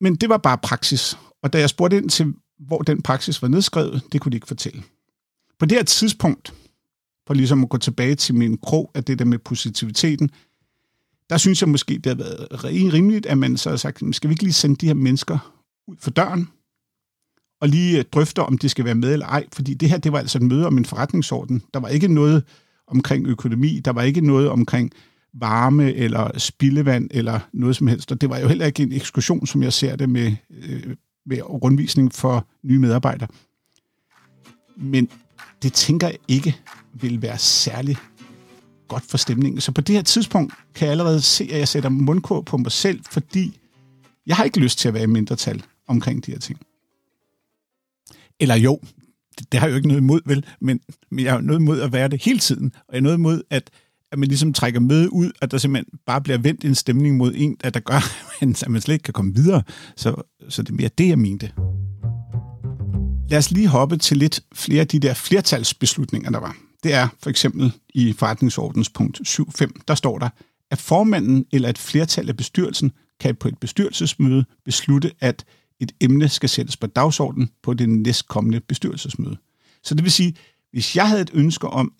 Men 0.00 0.16
det 0.16 0.28
var 0.28 0.36
bare 0.36 0.58
praksis. 0.58 1.18
Og 1.42 1.52
da 1.52 1.58
jeg 1.58 1.70
spurgte 1.70 1.96
ind 1.96 2.10
til, 2.10 2.34
hvor 2.58 2.78
den 2.78 3.02
praksis 3.02 3.42
var 3.42 3.48
nedskrevet, 3.48 4.02
det 4.12 4.20
kunne 4.20 4.32
de 4.32 4.36
ikke 4.36 4.46
fortælle. 4.46 4.82
På 5.58 5.66
det 5.66 5.78
her 5.78 5.84
tidspunkt, 5.84 6.54
for 7.26 7.34
ligesom 7.34 7.62
at 7.62 7.68
gå 7.68 7.78
tilbage 7.78 8.14
til 8.14 8.34
min 8.34 8.58
krog 8.58 8.90
af 8.94 9.04
det 9.04 9.18
der 9.18 9.24
med 9.24 9.38
positiviteten, 9.38 10.30
der 11.30 11.36
synes 11.36 11.62
jeg 11.62 11.68
måske, 11.68 11.94
det 11.94 12.06
har 12.06 12.14
været 12.14 12.64
rimeligt, 12.64 13.26
at 13.26 13.38
man 13.38 13.56
så 13.56 13.70
har 13.70 13.76
sagt, 13.76 14.02
skal 14.12 14.30
vi 14.30 14.32
ikke 14.32 14.42
lige 14.42 14.52
sende 14.52 14.76
de 14.76 14.86
her 14.86 14.94
mennesker 14.94 15.52
ud 15.86 15.96
for 16.00 16.10
døren, 16.10 16.48
og 17.60 17.68
lige 17.68 17.96
drøfter, 17.96 18.12
drøfte, 18.12 18.42
om 18.42 18.58
de 18.58 18.68
skal 18.68 18.84
være 18.84 18.94
med 18.94 19.12
eller 19.12 19.26
ej, 19.26 19.44
fordi 19.52 19.74
det 19.74 19.90
her, 19.90 19.98
det 19.98 20.12
var 20.12 20.18
altså 20.18 20.38
et 20.38 20.42
møde 20.42 20.66
om 20.66 20.78
en 20.78 20.84
forretningsorden. 20.84 21.62
Der 21.74 21.80
var 21.80 21.88
ikke 21.88 22.08
noget 22.08 22.44
omkring 22.86 23.26
økonomi, 23.26 23.80
der 23.84 23.92
var 23.92 24.02
ikke 24.02 24.20
noget 24.20 24.48
omkring 24.48 24.92
varme 25.34 25.94
eller 25.94 26.38
spildevand 26.38 27.10
eller 27.10 27.40
noget 27.52 27.76
som 27.76 27.86
helst, 27.86 28.12
og 28.12 28.20
det 28.20 28.30
var 28.30 28.38
jo 28.38 28.48
heller 28.48 28.66
ikke 28.66 28.82
en 28.82 28.92
ekskursion, 28.92 29.46
som 29.46 29.62
jeg 29.62 29.72
ser 29.72 29.96
det 29.96 30.08
med, 30.08 30.36
øh, 30.50 30.96
med 31.26 31.42
rundvisning 31.42 32.12
for 32.12 32.46
nye 32.62 32.78
medarbejdere. 32.78 33.28
Men 34.76 35.08
det 35.62 35.72
tænker 35.72 36.06
jeg 36.06 36.18
ikke 36.28 36.60
vil 36.94 37.22
være 37.22 37.38
særlig 37.38 37.96
godt 38.88 39.04
for 39.04 39.18
stemningen. 39.18 39.60
Så 39.60 39.72
på 39.72 39.80
det 39.80 39.94
her 39.94 40.02
tidspunkt 40.02 40.54
kan 40.74 40.86
jeg 40.86 40.90
allerede 40.90 41.20
se, 41.20 41.48
at 41.52 41.58
jeg 41.58 41.68
sætter 41.68 41.88
mundkur 41.88 42.40
på 42.40 42.56
mig 42.56 42.72
selv, 42.72 43.00
fordi 43.10 43.60
jeg 44.26 44.36
har 44.36 44.44
ikke 44.44 44.60
lyst 44.60 44.78
til 44.78 44.88
at 44.88 44.94
være 44.94 45.02
i 45.02 45.06
mindretal 45.06 45.62
omkring 45.86 46.26
de 46.26 46.30
her 46.32 46.38
ting. 46.38 46.58
Eller 48.40 48.54
jo, 48.54 48.80
det, 49.38 49.52
det 49.52 49.60
har 49.60 49.66
jeg 49.66 49.72
jo 49.72 49.76
ikke 49.76 49.88
noget 49.88 50.00
imod, 50.00 50.20
vel, 50.26 50.46
men, 50.60 50.80
men 51.10 51.24
jeg 51.24 51.32
har 51.32 51.38
jo 51.38 51.46
noget 51.46 51.60
imod 51.60 51.80
at 51.80 51.92
være 51.92 52.08
det 52.08 52.22
hele 52.22 52.38
tiden, 52.38 52.72
og 52.88 52.94
jeg 52.94 52.96
har 52.96 53.02
noget 53.02 53.16
imod, 53.16 53.42
at, 53.50 53.70
at 54.12 54.18
man 54.18 54.28
ligesom 54.28 54.52
trækker 54.52 54.80
med 54.80 55.08
ud, 55.12 55.32
at 55.40 55.50
der 55.50 55.58
simpelthen 55.58 55.98
bare 56.06 56.20
bliver 56.20 56.38
vendt 56.38 56.64
en 56.64 56.74
stemning 56.74 57.16
mod 57.16 57.32
en, 57.36 57.56
at 57.64 57.74
der 57.74 57.80
gør, 57.80 58.00
at 58.40 58.68
man 58.68 58.80
slet 58.80 58.94
ikke 58.94 59.02
kan 59.02 59.14
komme 59.14 59.34
videre. 59.34 59.62
Så, 59.96 60.22
så 60.48 60.62
det 60.62 60.70
er 60.70 60.74
mere 60.74 60.90
det, 60.98 61.08
jeg 61.08 61.18
mente. 61.18 61.52
Lad 63.30 63.38
os 63.38 63.50
lige 63.50 63.68
hoppe 63.68 63.96
til 63.96 64.16
lidt 64.16 64.40
flere 64.54 64.80
af 64.80 64.88
de 64.88 64.98
der 64.98 65.14
flertalsbeslutninger, 65.14 66.30
der 66.30 66.40
var. 66.40 66.56
Det 66.82 66.94
er 66.94 67.08
for 67.22 67.30
eksempel 67.30 67.72
i 67.94 68.12
forretningsordens 68.12 68.90
punkt 68.90 69.20
7.5, 69.28 69.66
der 69.88 69.94
står 69.94 70.18
der, 70.18 70.28
at 70.70 70.80
formanden 70.80 71.46
eller 71.52 71.68
et 71.68 71.78
flertal 71.78 72.28
af 72.28 72.36
bestyrelsen 72.36 72.92
kan 73.20 73.36
på 73.36 73.48
et 73.48 73.58
bestyrelsesmøde 73.58 74.44
beslutte, 74.64 75.12
at 75.20 75.44
et 75.80 75.92
emne 76.00 76.28
skal 76.28 76.48
sættes 76.48 76.76
på 76.76 76.86
dagsordenen 76.86 77.50
på 77.62 77.74
det 77.74 77.88
næstkommende 77.88 78.60
bestyrelsesmøde. 78.60 79.36
Så 79.82 79.94
det 79.94 80.04
vil 80.04 80.12
sige, 80.12 80.34
hvis 80.72 80.96
jeg 80.96 81.08
havde 81.08 81.22
et 81.22 81.30
ønske 81.34 81.68
om 81.68 81.92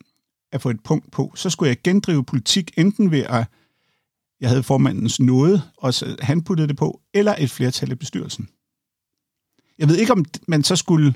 at 0.54 0.62
få 0.62 0.70
et 0.70 0.80
punkt 0.84 1.10
på, 1.10 1.32
så 1.36 1.50
skulle 1.50 1.68
jeg 1.68 1.76
gendrive 1.84 2.24
politik 2.24 2.70
enten 2.76 3.10
ved 3.10 3.20
at 3.28 3.46
jeg 4.40 4.48
havde 4.48 4.62
formandens 4.62 5.20
nåde, 5.20 5.62
og 5.76 5.94
så 5.94 6.16
han 6.20 6.42
puttede 6.42 6.68
det 6.68 6.76
på, 6.76 7.00
eller 7.14 7.34
et 7.38 7.50
flertal 7.50 7.92
i 7.92 7.94
bestyrelsen. 7.94 8.48
Jeg 9.78 9.88
ved 9.88 9.96
ikke, 9.96 10.12
om 10.12 10.24
man 10.48 10.64
så 10.64 10.76
skulle 10.76 11.14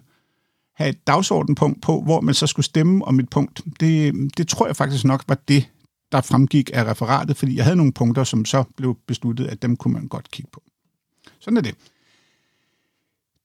have 0.74 0.90
et 0.90 1.06
dagsordenpunkt 1.06 1.82
på, 1.82 2.02
hvor 2.02 2.20
man 2.20 2.34
så 2.34 2.46
skulle 2.46 2.66
stemme 2.66 3.04
om 3.04 3.20
et 3.20 3.30
punkt. 3.30 3.62
Det, 3.80 4.14
det 4.36 4.48
tror 4.48 4.66
jeg 4.66 4.76
faktisk 4.76 5.04
nok 5.04 5.24
var 5.28 5.38
det, 5.48 5.68
der 6.12 6.20
fremgik 6.20 6.70
af 6.74 6.84
referatet, 6.84 7.36
fordi 7.36 7.56
jeg 7.56 7.64
havde 7.64 7.76
nogle 7.76 7.92
punkter, 7.92 8.24
som 8.24 8.44
så 8.44 8.64
blev 8.76 8.98
besluttet, 9.06 9.46
at 9.46 9.62
dem 9.62 9.76
kunne 9.76 9.94
man 9.94 10.08
godt 10.08 10.30
kigge 10.30 10.50
på. 10.52 10.62
Sådan 11.38 11.56
er 11.56 11.60
det. 11.60 11.74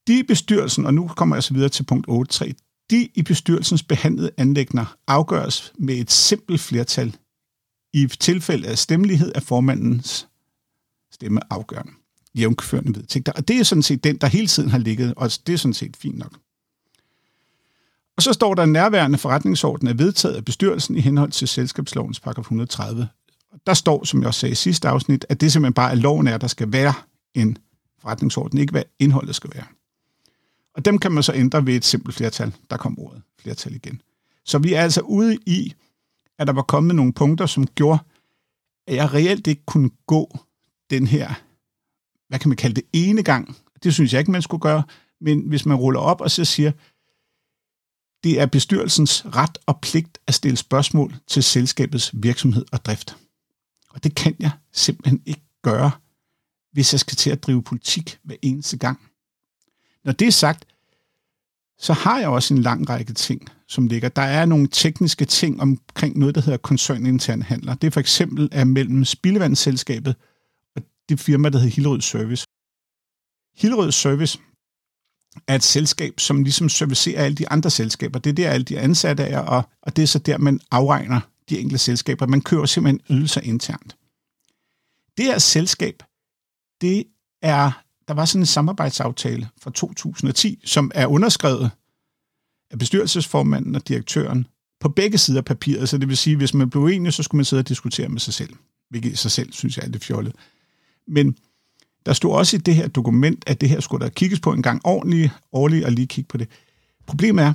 De 0.07 0.23
bestyrelsen, 0.23 0.85
og 0.85 0.93
nu 0.93 1.07
kommer 1.07 1.35
jeg 1.35 1.43
så 1.43 1.53
videre 1.53 1.69
til 1.69 1.83
punkt 1.83 2.33
8.3, 2.33 2.51
de 2.91 3.09
i 3.15 3.21
bestyrelsens 3.21 3.83
behandlede 3.83 4.31
anlægner 4.37 4.95
afgøres 5.07 5.73
med 5.79 5.95
et 5.95 6.11
simpelt 6.11 6.61
flertal. 6.61 7.15
I 7.93 8.07
tilfælde 8.07 8.67
af 8.67 8.77
stemmelighed 8.77 9.31
af 9.35 9.43
formandens 9.43 10.27
stemme 11.11 11.53
afgørende. 11.53 11.91
Jævnførende 12.35 12.95
vedtægter. 12.95 13.31
Og 13.31 13.47
det 13.47 13.59
er 13.59 13.63
sådan 13.63 13.83
set 13.83 14.03
den, 14.03 14.17
der 14.17 14.27
hele 14.27 14.47
tiden 14.47 14.69
har 14.69 14.77
ligget, 14.77 15.13
og 15.17 15.31
det 15.47 15.53
er 15.53 15.57
sådan 15.57 15.73
set 15.73 15.97
fint 15.97 16.17
nok. 16.17 16.37
Og 18.17 18.23
så 18.23 18.33
står 18.33 18.53
der, 18.53 18.63
at 18.63 18.69
nærværende 18.69 19.17
forretningsorden 19.17 19.87
er 19.87 19.93
vedtaget 19.93 20.35
af 20.35 20.45
bestyrelsen 20.45 20.95
i 20.95 20.99
henhold 20.99 21.31
til 21.31 21.47
selskabslovens 21.47 22.19
paragraf 22.19 22.41
130. 22.41 23.07
Der 23.67 23.73
står, 23.73 24.03
som 24.03 24.19
jeg 24.19 24.27
også 24.27 24.39
sagde 24.39 24.51
i 24.51 24.55
sidste 24.55 24.87
afsnit, 24.87 25.25
at 25.29 25.41
det 25.41 25.51
simpelthen 25.51 25.73
bare 25.73 25.91
er 25.91 25.95
loven 25.95 26.27
er, 26.27 26.37
der 26.37 26.47
skal 26.47 26.71
være 26.71 26.93
en 27.33 27.57
forretningsorden, 28.01 28.57
ikke 28.57 28.71
hvad 28.71 28.83
indholdet 28.99 29.35
skal 29.35 29.49
være. 29.53 29.65
Og 30.75 30.85
dem 30.85 30.99
kan 30.99 31.11
man 31.11 31.23
så 31.23 31.33
ændre 31.33 31.65
ved 31.65 31.75
et 31.75 31.85
simpelt 31.85 32.15
flertal. 32.15 32.55
Der 32.69 32.77
kom 32.77 32.99
ordet 32.99 33.21
flertal 33.39 33.75
igen. 33.75 34.01
Så 34.45 34.57
vi 34.59 34.73
er 34.73 34.81
altså 34.81 35.01
ude 35.01 35.37
i, 35.45 35.73
at 36.39 36.47
der 36.47 36.53
var 36.53 36.61
kommet 36.61 36.95
nogle 36.95 37.13
punkter, 37.13 37.45
som 37.45 37.67
gjorde, 37.67 37.99
at 38.87 38.95
jeg 38.95 39.13
reelt 39.13 39.47
ikke 39.47 39.65
kunne 39.65 39.89
gå 40.07 40.37
den 40.89 41.07
her, 41.07 41.33
hvad 42.27 42.39
kan 42.39 42.49
man 42.49 42.57
kalde 42.57 42.75
det, 42.75 42.83
ene 42.93 43.23
gang. 43.23 43.57
Det 43.83 43.93
synes 43.93 44.13
jeg 44.13 44.19
ikke, 44.19 44.31
man 44.31 44.41
skulle 44.41 44.61
gøre. 44.61 44.83
Men 45.21 45.39
hvis 45.39 45.65
man 45.65 45.77
ruller 45.77 45.99
op 45.99 46.21
og 46.21 46.31
så 46.31 46.45
siger, 46.45 46.71
det 48.23 48.39
er 48.39 48.45
bestyrelsens 48.45 49.25
ret 49.25 49.57
og 49.65 49.81
pligt 49.81 50.17
at 50.27 50.33
stille 50.33 50.57
spørgsmål 50.57 51.15
til 51.27 51.43
selskabets 51.43 52.11
virksomhed 52.13 52.65
og 52.71 52.85
drift. 52.85 53.17
Og 53.89 54.03
det 54.03 54.15
kan 54.15 54.35
jeg 54.39 54.51
simpelthen 54.71 55.21
ikke 55.25 55.43
gøre, 55.61 55.91
hvis 56.71 56.93
jeg 56.93 56.99
skal 56.99 57.15
til 57.15 57.29
at 57.29 57.43
drive 57.43 57.63
politik 57.63 58.19
hver 58.23 58.35
eneste 58.41 58.77
gang. 58.77 58.99
Når 60.05 60.11
det 60.11 60.27
er 60.27 60.31
sagt, 60.31 60.65
så 61.77 61.93
har 61.93 62.19
jeg 62.19 62.29
også 62.29 62.53
en 62.53 62.61
lang 62.61 62.89
række 62.89 63.13
ting, 63.13 63.47
som 63.67 63.87
ligger. 63.87 64.09
Der 64.09 64.21
er 64.21 64.45
nogle 64.45 64.67
tekniske 64.67 65.25
ting 65.25 65.61
omkring 65.61 66.17
noget, 66.17 66.35
der 66.35 66.41
hedder 66.41 66.57
koncerninterne 66.57 67.43
handler. 67.43 67.75
Det 67.75 67.87
er 67.87 67.91
for 67.91 67.99
eksempel 67.99 68.49
er 68.51 68.63
mellem 68.63 69.05
Spildevandsselskabet 69.05 70.15
og 70.75 70.81
det 71.09 71.19
firma, 71.19 71.49
der 71.49 71.57
hedder 71.59 71.75
Hillerød 71.75 72.01
Service. 72.01 72.45
Hillerød 73.55 73.91
Service 73.91 74.39
er 75.47 75.55
et 75.55 75.63
selskab, 75.63 76.19
som 76.19 76.43
ligesom 76.43 76.69
servicerer 76.69 77.23
alle 77.23 77.35
de 77.35 77.49
andre 77.49 77.69
selskaber. 77.69 78.19
Det 78.19 78.29
er 78.29 78.33
der, 78.33 78.49
alle 78.49 78.63
de 78.63 78.79
ansatte 78.79 79.23
er, 79.23 79.39
og, 79.39 79.63
og 79.81 79.95
det 79.95 80.01
er 80.01 80.07
så 80.07 80.19
der, 80.19 80.37
man 80.37 80.59
afregner 80.71 81.21
de 81.49 81.59
enkelte 81.59 81.77
selskaber. 81.77 82.27
Man 82.27 82.41
kører 82.41 82.65
simpelthen 82.65 83.01
ydelser 83.09 83.41
internt. 83.41 83.95
Det 85.17 85.25
her 85.25 85.37
selskab, 85.37 86.03
det 86.81 87.03
er, 87.41 87.83
der 88.07 88.13
var 88.13 88.25
sådan 88.25 88.41
en 88.41 88.45
samarbejdsaftale 88.45 89.49
fra 89.61 89.71
2010, 89.71 90.61
som 90.65 90.91
er 90.95 91.07
underskrevet 91.07 91.71
af 92.71 92.79
bestyrelsesformanden 92.79 93.75
og 93.75 93.87
direktøren 93.87 94.47
på 94.79 94.89
begge 94.89 95.17
sider 95.17 95.39
af 95.39 95.45
papiret. 95.45 95.89
Så 95.89 95.97
det 95.97 96.07
vil 96.07 96.17
sige, 96.17 96.35
hvis 96.35 96.53
man 96.53 96.69
blev 96.69 96.85
enig, 96.85 97.13
så 97.13 97.23
skulle 97.23 97.39
man 97.39 97.45
sidde 97.45 97.61
og 97.61 97.69
diskutere 97.69 98.09
med 98.09 98.19
sig 98.19 98.33
selv. 98.33 98.53
Hvilket 98.89 99.11
i 99.11 99.15
sig 99.15 99.31
selv 99.31 99.53
synes 99.53 99.77
jeg 99.77 99.85
er 99.85 99.89
lidt 99.89 100.03
fjollet. 100.03 100.35
Men 101.07 101.37
Der 102.05 102.13
stod 102.13 102.31
også 102.31 102.55
i 102.55 102.59
det 102.59 102.75
her 102.75 102.87
dokument, 102.87 103.43
at 103.47 103.61
det 103.61 103.69
her 103.69 103.79
skulle 103.79 104.05
der 104.05 104.11
kigges 104.11 104.39
på 104.39 104.53
en 104.53 104.61
gang 104.61 104.81
ordentligt, 104.83 105.31
årligt 105.51 105.85
og 105.85 105.91
lige 105.91 106.07
kigge 106.07 106.27
på 106.27 106.37
det. 106.37 106.47
Problemet 107.07 107.43
er, 107.43 107.53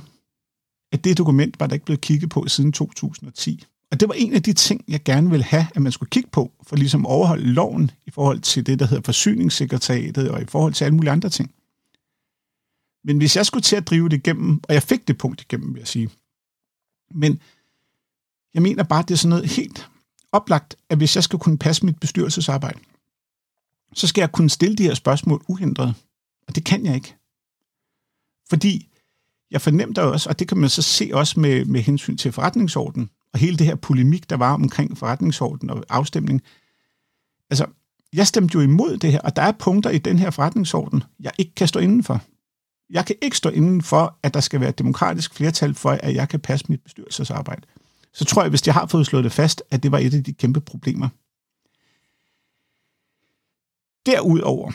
at 0.91 1.03
det 1.03 1.17
dokument 1.17 1.59
var 1.59 1.67
der 1.67 1.73
ikke 1.73 1.85
blevet 1.85 2.01
kigget 2.01 2.29
på 2.29 2.47
siden 2.47 2.71
2010. 2.71 3.65
Og 3.91 3.99
det 3.99 4.07
var 4.07 4.13
en 4.13 4.33
af 4.33 4.43
de 4.43 4.53
ting, 4.53 4.83
jeg 4.87 5.03
gerne 5.03 5.29
ville 5.29 5.43
have, 5.43 5.67
at 5.75 5.81
man 5.81 5.91
skulle 5.91 6.09
kigge 6.09 6.29
på, 6.29 6.51
for 6.63 6.75
ligesom 6.75 7.05
at 7.05 7.09
overholde 7.09 7.53
loven 7.53 7.91
i 8.05 8.11
forhold 8.11 8.39
til 8.39 8.65
det, 8.65 8.79
der 8.79 8.85
hedder 8.85 9.03
forsyningssekretariatet, 9.03 10.31
og 10.31 10.41
i 10.41 10.45
forhold 10.45 10.73
til 10.73 10.85
alle 10.85 10.95
mulige 10.95 11.11
andre 11.11 11.29
ting. 11.29 11.53
Men 13.03 13.17
hvis 13.17 13.35
jeg 13.35 13.45
skulle 13.45 13.63
til 13.63 13.75
at 13.75 13.87
drive 13.87 14.09
det 14.09 14.17
igennem, 14.17 14.61
og 14.67 14.73
jeg 14.73 14.83
fik 14.83 15.07
det 15.07 15.17
punkt 15.17 15.41
igennem, 15.41 15.73
vil 15.73 15.79
jeg 15.79 15.87
sige, 15.87 16.09
men 17.11 17.41
jeg 18.53 18.61
mener 18.61 18.83
bare, 18.83 18.99
at 18.99 19.07
det 19.07 19.13
er 19.13 19.17
sådan 19.17 19.29
noget 19.29 19.49
helt 19.49 19.89
oplagt, 20.31 20.75
at 20.89 20.97
hvis 20.97 21.15
jeg 21.15 21.23
skal 21.23 21.39
kunne 21.39 21.57
passe 21.57 21.85
mit 21.85 21.99
bestyrelsesarbejde, 21.99 22.79
så 23.93 24.07
skal 24.07 24.21
jeg 24.21 24.31
kunne 24.31 24.49
stille 24.49 24.75
de 24.75 24.83
her 24.83 24.93
spørgsmål 24.93 25.45
uhindret. 25.47 25.93
Og 26.47 26.55
det 26.55 26.65
kan 26.65 26.85
jeg 26.85 26.95
ikke. 26.95 27.15
Fordi 28.49 28.89
jeg 29.51 29.61
fornemte 29.61 30.03
også, 30.03 30.29
og 30.29 30.39
det 30.39 30.47
kan 30.47 30.57
man 30.57 30.69
så 30.69 30.81
se 30.81 31.09
også 31.13 31.39
med, 31.39 31.65
med 31.65 31.81
hensyn 31.81 32.17
til 32.17 32.31
forretningsordenen, 32.31 33.09
og 33.33 33.39
hele 33.39 33.57
det 33.57 33.67
her 33.67 33.75
polemik, 33.75 34.29
der 34.29 34.37
var 34.37 34.53
omkring 34.53 34.97
forretningsorden 34.97 35.69
og 35.69 35.83
afstemning. 35.89 36.41
Altså, 37.49 37.65
jeg 38.13 38.27
stemte 38.27 38.55
jo 38.55 38.61
imod 38.61 38.97
det 38.97 39.11
her, 39.11 39.19
og 39.19 39.35
der 39.35 39.41
er 39.41 39.51
punkter 39.51 39.89
i 39.89 39.97
den 39.97 40.19
her 40.19 40.29
forretningsorden, 40.29 41.03
jeg 41.19 41.31
ikke 41.37 41.55
kan 41.55 41.67
stå 41.67 41.79
indenfor. 41.79 42.21
Jeg 42.89 43.05
kan 43.05 43.15
ikke 43.21 43.37
stå 43.37 43.49
inden 43.49 43.81
for, 43.81 44.17
at 44.23 44.33
der 44.33 44.39
skal 44.39 44.59
være 44.59 44.69
et 44.69 44.79
demokratisk 44.79 45.33
flertal 45.33 45.73
for, 45.73 45.89
at 45.89 46.15
jeg 46.15 46.29
kan 46.29 46.39
passe 46.39 46.65
mit 46.69 46.83
bestyrelsesarbejde. 46.83 47.61
Så 48.13 48.25
tror 48.25 48.41
jeg, 48.41 48.49
hvis 48.49 48.67
jeg 48.67 48.73
har 48.73 48.87
fået 48.87 49.05
slået 49.05 49.23
det 49.23 49.31
fast, 49.31 49.63
at 49.71 49.83
det 49.83 49.91
var 49.91 49.97
et 49.97 50.13
af 50.13 50.23
de 50.23 50.33
kæmpe 50.33 50.61
problemer. 50.61 51.09
Derudover, 54.05 54.71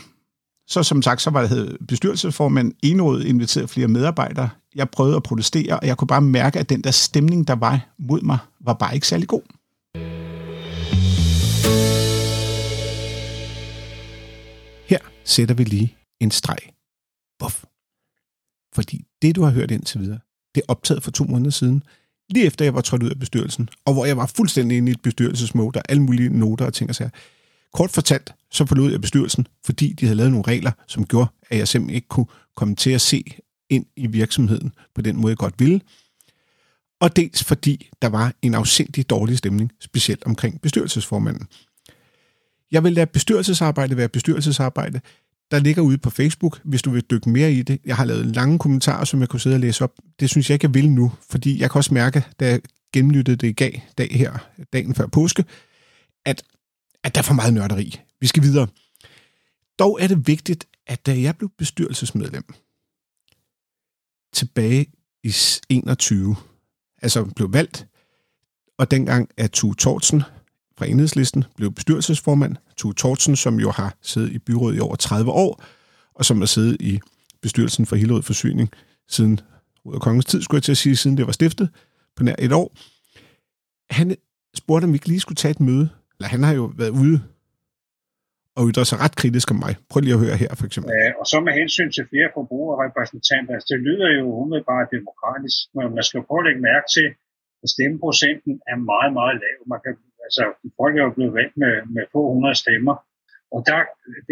så 0.66 0.82
som 0.82 1.02
sagt, 1.02 1.22
så 1.22 1.30
var 1.30 1.46
det 1.46 1.76
bestyrelsesformand 1.88 2.72
enrådet 2.82 3.26
inviteret 3.26 3.70
flere 3.70 3.88
medarbejdere. 3.88 4.48
Jeg 4.74 4.90
prøvede 4.90 5.16
at 5.16 5.22
protestere, 5.22 5.80
og 5.80 5.86
jeg 5.86 5.96
kunne 5.96 6.08
bare 6.08 6.20
mærke, 6.20 6.58
at 6.58 6.68
den 6.68 6.82
der 6.82 6.90
stemning, 6.90 7.48
der 7.48 7.54
var 7.54 7.94
mod 7.98 8.20
mig, 8.20 8.38
var 8.60 8.74
bare 8.74 8.94
ikke 8.94 9.06
særlig 9.06 9.28
god. 9.28 9.42
Her 14.88 14.98
sætter 15.24 15.54
vi 15.54 15.64
lige 15.64 15.96
en 16.20 16.30
streg. 16.30 16.58
Buff. 17.38 17.64
Fordi 18.74 19.04
det, 19.22 19.36
du 19.36 19.42
har 19.42 19.50
hørt 19.50 19.70
indtil 19.70 20.00
videre, 20.00 20.18
det 20.54 20.60
er 20.60 20.64
optaget 20.68 21.02
for 21.02 21.10
to 21.10 21.24
måneder 21.24 21.50
siden, 21.50 21.82
lige 22.30 22.46
efter 22.46 22.64
jeg 22.64 22.74
var 22.74 22.80
trådt 22.80 23.02
ud 23.02 23.10
af 23.10 23.18
bestyrelsen, 23.18 23.68
og 23.84 23.92
hvor 23.92 24.04
jeg 24.04 24.16
var 24.16 24.26
fuldstændig 24.36 24.78
inde 24.78 24.90
i 24.90 24.94
et 24.94 25.02
bestyrelsesmode, 25.02 25.78
og 25.78 25.82
alle 25.88 26.02
mulige 26.02 26.38
noter 26.38 26.66
og 26.66 26.74
ting 26.74 26.90
og 26.90 26.94
sager. 26.94 27.10
Kort 27.74 27.90
fortalt, 27.90 28.34
så 28.50 28.66
forlod 28.66 28.90
jeg 28.90 29.00
bestyrelsen, 29.00 29.46
fordi 29.64 29.92
de 29.92 30.06
havde 30.06 30.16
lavet 30.16 30.30
nogle 30.30 30.46
regler, 30.46 30.72
som 30.86 31.06
gjorde, 31.06 31.30
at 31.50 31.58
jeg 31.58 31.68
simpelthen 31.68 31.94
ikke 31.94 32.08
kunne 32.08 32.26
komme 32.56 32.76
til 32.76 32.90
at 32.90 33.00
se 33.00 33.24
ind 33.70 33.86
i 33.96 34.06
virksomheden 34.06 34.72
på 34.94 35.02
den 35.02 35.16
måde, 35.16 35.30
jeg 35.30 35.38
godt 35.38 35.54
ville. 35.58 35.80
Og 37.00 37.16
dels 37.16 37.44
fordi 37.44 37.90
der 38.02 38.08
var 38.08 38.32
en 38.42 38.54
afsindig 38.54 39.10
dårlig 39.10 39.38
stemning, 39.38 39.72
specielt 39.80 40.24
omkring 40.24 40.60
bestyrelsesformanden. 40.60 41.46
Jeg 42.72 42.84
vil 42.84 42.92
lade 42.92 43.06
bestyrelsesarbejde 43.06 43.96
være 43.96 44.08
bestyrelsesarbejde. 44.08 45.00
Der 45.50 45.58
ligger 45.58 45.82
ude 45.82 45.98
på 45.98 46.10
Facebook, 46.10 46.60
hvis 46.64 46.82
du 46.82 46.90
vil 46.90 47.02
dykke 47.10 47.30
mere 47.30 47.52
i 47.52 47.62
det. 47.62 47.80
Jeg 47.84 47.96
har 47.96 48.04
lavet 48.04 48.26
lange 48.26 48.58
kommentarer, 48.58 49.04
som 49.04 49.20
jeg 49.20 49.28
kunne 49.28 49.40
sidde 49.40 49.56
og 49.56 49.60
læse 49.60 49.84
op. 49.84 49.92
Det 50.20 50.30
synes 50.30 50.50
jeg 50.50 50.54
ikke, 50.54 50.64
jeg 50.64 50.74
vil 50.74 50.90
nu, 50.90 51.12
fordi 51.30 51.60
jeg 51.60 51.70
kan 51.70 51.78
også 51.78 51.94
mærke, 51.94 52.24
da 52.40 52.48
jeg 52.48 52.60
gennemlyttede 52.92 53.36
det 53.36 53.48
i 53.48 53.52
dag, 53.52 53.88
dag 53.98 54.08
her, 54.10 54.32
dagen 54.72 54.94
før 54.94 55.06
påske, 55.06 55.44
at 56.24 56.42
at 57.04 57.14
der 57.14 57.20
er 57.20 57.22
for 57.22 57.34
meget 57.34 57.54
nørderi. 57.54 58.00
Vi 58.20 58.26
skal 58.26 58.42
videre. 58.42 58.68
Dog 59.78 59.98
er 60.00 60.06
det 60.06 60.26
vigtigt, 60.26 60.68
at 60.86 61.06
da 61.06 61.20
jeg 61.20 61.36
blev 61.36 61.50
bestyrelsesmedlem 61.58 62.44
tilbage 64.32 64.86
i 65.22 65.34
21, 65.68 66.36
altså 67.02 67.24
blev 67.24 67.52
valgt, 67.52 67.86
og 68.78 68.90
dengang 68.90 69.30
at 69.36 69.50
Tue 69.50 69.74
Tortsen 69.74 70.22
fra 70.78 70.86
enhedslisten 70.86 71.44
blev 71.56 71.72
bestyrelsesformand. 71.72 72.56
Tue 72.76 72.94
Tortsen, 72.94 73.36
som 73.36 73.60
jo 73.60 73.70
har 73.70 73.96
siddet 74.02 74.32
i 74.32 74.38
byrådet 74.38 74.76
i 74.76 74.80
over 74.80 74.96
30 74.96 75.30
år, 75.30 75.64
og 76.14 76.24
som 76.24 76.38
har 76.38 76.46
siddet 76.46 76.76
i 76.80 77.00
bestyrelsen 77.42 77.86
for 77.86 77.96
Hillerød 77.96 78.22
Forsyning 78.22 78.70
siden 79.08 79.40
ud 79.84 79.94
af 79.94 80.00
kongens 80.00 80.24
tid, 80.24 80.42
skulle 80.42 80.58
jeg 80.58 80.62
til 80.62 80.72
at 80.72 80.78
sige, 80.78 80.96
siden 80.96 81.16
det 81.16 81.26
var 81.26 81.32
stiftet, 81.32 81.68
på 82.16 82.22
nær 82.22 82.34
et 82.38 82.52
år. 82.52 82.76
Han 83.90 84.16
spurgte, 84.54 84.84
om 84.84 84.92
vi 84.92 84.96
ikke 84.96 85.08
lige 85.08 85.20
skulle 85.20 85.36
tage 85.36 85.52
et 85.52 85.60
møde 85.60 85.90
eller 86.16 86.28
han 86.34 86.42
har 86.48 86.54
jo 86.60 86.64
været 86.82 86.94
ude 87.02 87.16
og 88.56 88.62
ytrer 88.70 88.86
sig 88.90 88.98
ret 89.04 89.16
kritisk 89.20 89.48
om 89.54 89.58
mig. 89.64 89.72
Prøv 89.90 90.00
lige 90.00 90.16
at 90.18 90.24
høre 90.24 90.36
her, 90.42 90.50
for 90.60 90.66
eksempel. 90.68 90.88
Ja, 91.00 91.08
og 91.20 91.26
så 91.32 91.36
med 91.46 91.52
hensyn 91.60 91.90
til 91.96 92.04
flere 92.12 92.28
forbrugerrepræsentanter, 92.38 93.52
altså 93.56 93.68
det 93.72 93.80
lyder 93.88 94.08
jo 94.18 94.24
umiddelbart 94.42 94.86
demokratisk, 94.96 95.58
men 95.76 95.84
man 95.98 96.04
skal 96.08 96.20
prøve 96.28 96.40
at 96.42 96.46
lægge 96.48 96.62
mærke 96.70 96.88
til, 96.96 97.08
at 97.62 97.68
stemmeprocenten 97.74 98.52
er 98.72 98.78
meget, 98.92 99.12
meget 99.18 99.36
lav. 99.44 99.58
Man 99.72 99.80
kan, 99.84 99.92
altså, 100.26 100.44
folk 100.80 100.94
er 100.98 101.04
jo 101.08 101.12
blevet 101.16 101.34
valgt 101.38 101.56
med, 101.62 101.74
med 101.94 102.04
få 102.12 102.20
hundrede 102.34 102.56
stemmer, 102.64 102.94
og 103.54 103.60
der, 103.68 103.78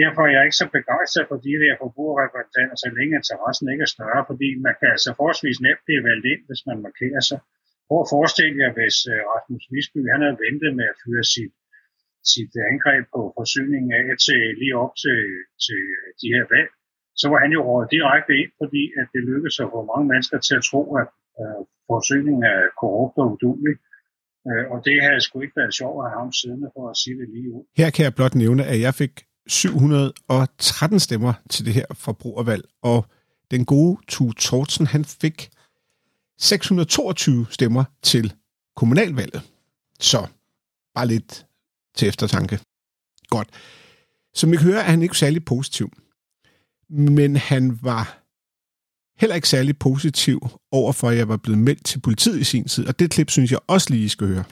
derfor 0.01 0.23
er 0.25 0.33
jeg 0.37 0.43
ikke 0.47 0.61
så 0.63 0.69
begejstret 0.79 1.25
for 1.31 1.39
de 1.47 1.55
der 1.63 1.75
forbrugerrepræsentanter, 1.83 2.77
så 2.85 2.89
længe 2.99 3.15
interessen 3.21 3.67
ikke 3.73 3.85
er 3.89 3.93
større, 3.97 4.23
fordi 4.31 4.49
man 4.67 4.75
kan 4.81 4.89
altså 4.95 5.11
forholdsvis 5.19 5.59
nemt 5.67 5.83
blive 5.87 6.03
valgt 6.09 6.27
ind, 6.33 6.43
hvis 6.49 6.63
man 6.69 6.79
markerer 6.87 7.23
sig. 7.31 7.39
Prøv 7.87 7.99
at 8.05 8.13
forestille 8.15 8.57
jer, 8.63 8.73
hvis 8.79 8.97
øh, 9.13 9.19
Rasmus 9.33 9.65
Visby 9.73 10.01
han 10.13 10.21
havde 10.25 10.39
ventet 10.47 10.71
med 10.79 10.87
at 10.93 10.99
fyre 11.03 11.25
sit 11.35 11.53
sit 12.33 12.53
øh, 12.61 12.65
angreb 12.73 13.05
på 13.15 13.21
forsyningen 13.39 13.91
af 13.99 14.07
til 14.27 14.41
lige 14.61 14.75
op 14.83 14.93
til, 15.05 15.19
til 15.65 15.81
øh, 15.99 16.09
de 16.21 16.29
her 16.35 16.45
valg, 16.55 16.71
så 17.21 17.27
var 17.33 17.39
han 17.45 17.53
jo 17.57 17.61
rådet 17.69 17.91
direkte 17.97 18.33
ind, 18.43 18.53
fordi 18.61 18.83
at 19.01 19.07
det 19.15 19.21
lykkedes 19.31 19.57
at 19.65 19.69
få 19.75 19.81
mange 19.93 20.07
mennesker 20.13 20.39
til 20.47 20.55
at 20.61 20.65
tro, 20.71 20.83
at 21.03 21.09
øh, 21.41 21.61
forsyningen 21.91 22.43
er 22.55 22.61
korrupt 22.81 23.17
og 23.23 23.27
udulig. 23.35 23.77
Øh, 24.49 24.65
og 24.73 24.79
det 24.87 24.97
havde 25.07 25.21
sgu 25.25 25.35
ikke 25.45 25.59
været 25.61 25.75
sjovt 25.81 25.99
at 26.05 26.11
have 26.11 26.21
ham 26.25 26.33
siddende 26.41 26.69
for 26.77 26.85
at 26.93 26.97
sige 27.03 27.17
det 27.21 27.29
lige 27.35 27.49
ud. 27.57 27.65
Her 27.81 27.91
kan 27.95 28.03
jeg 28.07 28.15
blot 28.19 28.35
nævne, 28.35 28.63
at 28.73 28.81
jeg 28.87 28.95
fik 29.03 29.15
713 29.47 31.01
stemmer 31.01 31.33
til 31.51 31.63
det 31.67 31.75
her 31.79 31.89
forbrugervalg, 31.95 32.65
og 32.83 33.01
den 33.51 33.65
gode 33.65 33.95
Tue 34.09 34.33
Tortsen, 34.33 34.87
han 34.87 35.05
fik 35.05 35.39
622 36.39 37.47
stemmer 37.51 37.85
til 38.03 38.33
kommunalvalget. 38.77 39.43
Så 40.01 40.27
bare 40.95 41.07
lidt 41.07 41.47
til 41.97 42.09
eftertanke. 42.09 42.59
Godt. 43.29 43.49
Som 44.35 44.53
I 44.53 44.57
kan 44.57 44.67
høre, 44.67 44.81
er 44.81 44.91
han 44.91 45.03
ikke 45.03 45.19
særlig 45.19 45.45
positiv. 45.45 45.89
Men 46.89 47.37
han 47.37 47.79
var 47.83 48.19
heller 49.21 49.37
ikke 49.37 49.49
særlig 49.49 49.79
positiv 49.79 50.41
overfor, 50.73 51.09
at 51.09 51.17
jeg 51.17 51.29
var 51.29 51.37
blevet 51.37 51.59
meldt 51.59 51.85
til 51.85 52.01
politiet 52.01 52.41
i 52.41 52.45
sin 52.45 52.65
tid. 52.65 52.89
Og 52.89 52.99
det 52.99 53.11
klip 53.11 53.31
synes 53.31 53.51
jeg 53.51 53.59
også 53.67 53.89
lige, 53.91 54.05
I 54.05 54.09
skal 54.09 54.27
høre. 54.27 54.45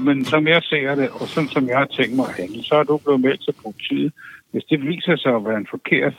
Men 0.00 0.24
som 0.24 0.46
jeg 0.46 0.62
ser 0.62 0.94
det, 0.94 1.08
og 1.08 1.28
sådan 1.28 1.48
som 1.48 1.68
jeg 1.68 1.78
har 1.78 1.86
tænkt 1.86 2.16
mig 2.16 2.26
at 2.28 2.34
handle, 2.34 2.62
så 2.64 2.74
er 2.74 2.82
du 2.82 2.96
blevet 2.96 3.20
meldt 3.20 3.44
til 3.44 3.54
politiet. 3.62 4.12
Hvis 4.50 4.64
det 4.64 4.80
viser 4.82 5.16
sig 5.16 5.34
at 5.36 5.44
være 5.44 5.56
en 5.56 5.66
forkert, 5.70 6.14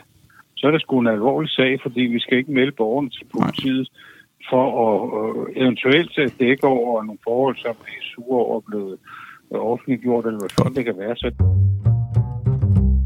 så 0.57 0.67
er 0.67 0.71
det 0.71 0.81
sgu 0.81 0.99
en 0.99 1.07
alvorlig 1.07 1.51
sag, 1.51 1.79
fordi 1.81 2.01
vi 2.01 2.19
skal 2.19 2.37
ikke 2.37 2.51
melde 2.51 2.71
borgerne 2.71 3.09
til 3.09 3.25
politiet 3.33 3.89
for 4.49 4.65
at 4.83 4.95
uh, 5.19 5.47
eventuelt 5.55 6.17
øh, 6.17 6.29
dække 6.39 6.67
over 6.67 7.03
nogle 7.03 7.19
forhold, 7.23 7.57
som 7.57 7.75
er 7.87 8.01
sure 8.15 8.45
over 8.45 8.61
blevet 8.69 8.97
øh, 9.53 9.59
offentliggjort, 9.59 10.25
eller 10.25 10.39
hvad 10.39 10.49
sådan 10.49 10.75
det 10.75 10.85
kan 10.85 10.97
være. 10.97 11.15
Så 11.15 11.31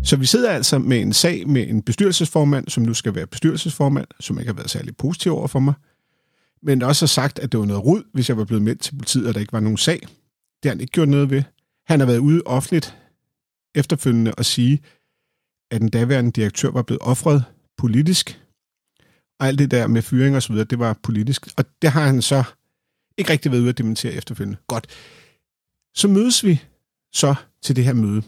så 0.03 0.17
vi 0.17 0.25
sidder 0.25 0.51
altså 0.51 0.79
med 0.79 1.01
en 1.01 1.13
sag 1.13 1.47
med 1.47 1.67
en 1.67 1.81
bestyrelsesformand, 1.81 2.67
som 2.67 2.83
nu 2.83 2.93
skal 2.93 3.15
være 3.15 3.27
bestyrelsesformand, 3.27 4.07
som 4.19 4.39
ikke 4.39 4.49
har 4.49 4.55
været 4.55 4.69
særlig 4.69 4.97
positiv 4.97 5.31
over 5.31 5.47
for 5.47 5.59
mig, 5.59 5.73
men 6.61 6.83
også 6.83 7.05
har 7.05 7.07
sagt, 7.07 7.39
at 7.39 7.51
det 7.51 7.59
var 7.59 7.65
noget 7.65 7.85
rod, 7.85 8.03
hvis 8.13 8.29
jeg 8.29 8.37
var 8.37 8.45
blevet 8.45 8.63
med 8.63 8.75
til 8.75 8.95
politiet, 8.95 9.27
og 9.27 9.33
der 9.33 9.39
ikke 9.39 9.53
var 9.53 9.59
nogen 9.59 9.77
sag. 9.77 9.99
Det 10.63 10.65
har 10.65 10.69
han 10.69 10.81
ikke 10.81 10.91
gjort 10.91 11.09
noget 11.09 11.29
ved. 11.29 11.43
Han 11.87 11.99
har 11.99 12.07
været 12.07 12.17
ude 12.17 12.41
offentligt 12.45 12.97
efterfølgende 13.75 14.33
og 14.37 14.45
sige, 14.45 14.79
at 15.71 15.81
den 15.81 15.89
daværende 15.89 16.31
direktør 16.31 16.71
var 16.71 16.81
blevet 16.81 17.01
offret 17.01 17.43
politisk, 17.77 18.44
og 19.39 19.47
alt 19.47 19.59
det 19.59 19.71
der 19.71 19.87
med 19.87 20.01
fyring 20.01 20.35
og 20.35 20.43
så 20.43 20.53
videre, 20.53 20.67
det 20.69 20.79
var 20.79 20.99
politisk. 21.03 21.47
Og 21.57 21.65
det 21.81 21.91
har 21.91 22.05
han 22.05 22.21
så 22.21 22.43
ikke 23.17 23.31
rigtig 23.31 23.51
været 23.51 23.61
ude 23.61 23.69
at 23.69 23.77
dementere 23.77 24.13
efterfølgende. 24.13 24.57
Godt. 24.67 24.87
Så 25.95 26.07
mødes 26.07 26.43
vi 26.43 26.61
så 27.13 27.35
til 27.61 27.75
det 27.75 27.83
her 27.83 27.93
møde. 27.93 28.21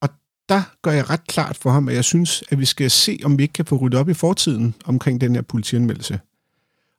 Og 0.00 0.08
der 0.48 0.62
gør 0.82 0.90
jeg 0.90 1.10
ret 1.10 1.26
klart 1.26 1.56
for 1.56 1.70
ham, 1.70 1.88
at 1.88 1.94
jeg 1.94 2.04
synes, 2.04 2.44
at 2.50 2.58
vi 2.58 2.64
skal 2.64 2.90
se, 2.90 3.20
om 3.24 3.38
vi 3.38 3.42
ikke 3.42 3.52
kan 3.52 3.66
få 3.66 3.76
ryddet 3.76 4.00
op 4.00 4.08
i 4.08 4.14
fortiden 4.14 4.74
omkring 4.84 5.20
den 5.20 5.34
her 5.34 5.42
politianmeldelse. 5.42 6.20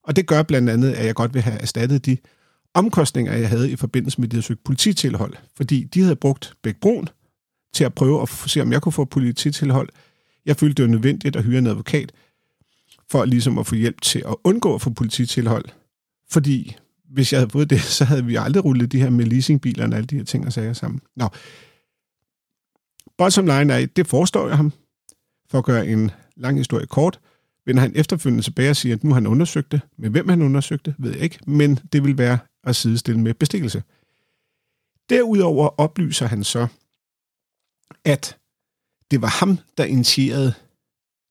Og 0.03 0.15
det 0.15 0.27
gør 0.27 0.43
blandt 0.43 0.69
andet, 0.69 0.91
at 0.91 1.05
jeg 1.05 1.15
godt 1.15 1.33
vil 1.33 1.41
have 1.41 1.61
erstattet 1.61 2.05
de 2.05 2.17
omkostninger, 2.73 3.33
jeg 3.33 3.49
havde 3.49 3.71
i 3.71 3.75
forbindelse 3.75 4.21
med 4.21 4.27
det 4.27 4.47
her 4.47 4.55
polititilhold. 4.65 5.33
Fordi 5.55 5.83
de 5.83 6.01
havde 6.01 6.15
brugt 6.15 6.53
Bæk 6.61 6.75
Brun 6.75 7.09
til 7.73 7.83
at 7.83 7.93
prøve 7.93 8.21
at 8.21 8.29
se, 8.29 8.61
om 8.61 8.71
jeg 8.71 8.81
kunne 8.81 8.93
få 8.93 9.05
polititilhold. 9.05 9.89
Jeg 10.45 10.57
følte, 10.57 10.73
det 10.73 10.83
var 10.83 10.95
nødvendigt 10.95 11.35
at 11.35 11.43
hyre 11.43 11.59
en 11.59 11.67
advokat, 11.67 12.11
for 13.11 13.25
ligesom 13.25 13.57
at 13.57 13.67
få 13.67 13.75
hjælp 13.75 14.01
til 14.01 14.23
at 14.27 14.35
undgå 14.43 14.75
at 14.75 14.81
få 14.81 14.89
polititilhold. 14.89 15.65
Fordi 16.29 16.75
hvis 17.09 17.33
jeg 17.33 17.39
havde 17.39 17.49
fået 17.49 17.69
det, 17.69 17.81
så 17.81 18.05
havde 18.05 18.25
vi 18.25 18.35
aldrig 18.35 18.65
rullet 18.65 18.91
de 18.91 19.01
her 19.01 19.09
med 19.09 19.25
leasingbilerne 19.25 19.93
og 19.93 19.97
alle 19.97 20.07
de 20.07 20.17
her 20.17 20.23
ting 20.23 20.45
og 20.45 20.53
sager 20.53 20.73
sammen. 20.73 21.01
Nå. 21.15 21.27
Bottom 23.17 23.45
line 23.45 23.73
er, 23.73 23.85
det 23.85 24.07
forestår 24.07 24.47
jeg 24.47 24.57
ham. 24.57 24.73
For 25.49 25.57
at 25.57 25.65
gøre 25.65 25.87
en 25.87 26.11
lang 26.35 26.57
historie 26.57 26.85
kort, 26.85 27.19
vender 27.65 27.81
han 27.81 27.91
efterfølgende 27.95 28.43
tilbage 28.43 28.69
og 28.69 28.75
siger, 28.75 28.95
at 28.95 29.03
nu 29.03 29.09
har 29.09 29.15
han 29.15 29.27
undersøgt 29.27 29.71
det. 29.71 29.81
Men 29.97 30.11
hvem 30.11 30.29
han 30.29 30.41
undersøgte, 30.41 30.95
ved 30.97 31.11
jeg 31.11 31.21
ikke, 31.21 31.39
men 31.47 31.79
det 31.93 32.03
vil 32.03 32.17
være 32.17 32.37
at 32.63 32.75
sidestille 32.75 33.19
med 33.19 33.33
bestikkelse. 33.33 33.83
Derudover 35.09 35.79
oplyser 35.79 36.27
han 36.27 36.43
så, 36.43 36.67
at 38.05 38.37
det 39.11 39.21
var 39.21 39.27
ham, 39.27 39.57
der 39.77 39.83
initierede, 39.83 40.53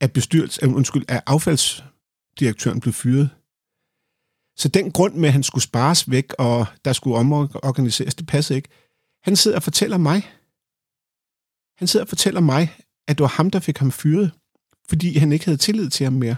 at, 0.00 0.12
bestyrelse, 0.12 0.64
øh, 0.64 0.74
undskyld, 0.74 1.04
at 1.08 1.22
affaldsdirektøren 1.26 2.80
blev 2.80 2.92
fyret. 2.92 3.30
Så 4.56 4.68
den 4.68 4.92
grund 4.92 5.14
med, 5.14 5.28
at 5.28 5.32
han 5.32 5.42
skulle 5.42 5.62
spares 5.62 6.10
væk, 6.10 6.34
og 6.38 6.66
der 6.84 6.92
skulle 6.92 7.16
omorganiseres, 7.16 8.14
det 8.14 8.26
passede 8.26 8.56
ikke. 8.56 8.68
Han 9.22 9.36
sidder 9.36 9.56
og 9.56 9.62
fortæller 9.62 9.98
mig, 9.98 10.22
han 11.78 11.88
sidder 11.88 12.04
og 12.04 12.08
fortæller 12.08 12.40
mig, 12.40 12.76
at 13.08 13.18
det 13.18 13.22
var 13.22 13.28
ham, 13.28 13.50
der 13.50 13.60
fik 13.60 13.78
ham 13.78 13.90
fyret, 13.90 14.32
fordi 14.88 15.18
han 15.18 15.32
ikke 15.32 15.44
havde 15.44 15.58
tillid 15.58 15.90
til 15.90 16.04
ham 16.04 16.12
mere. 16.12 16.36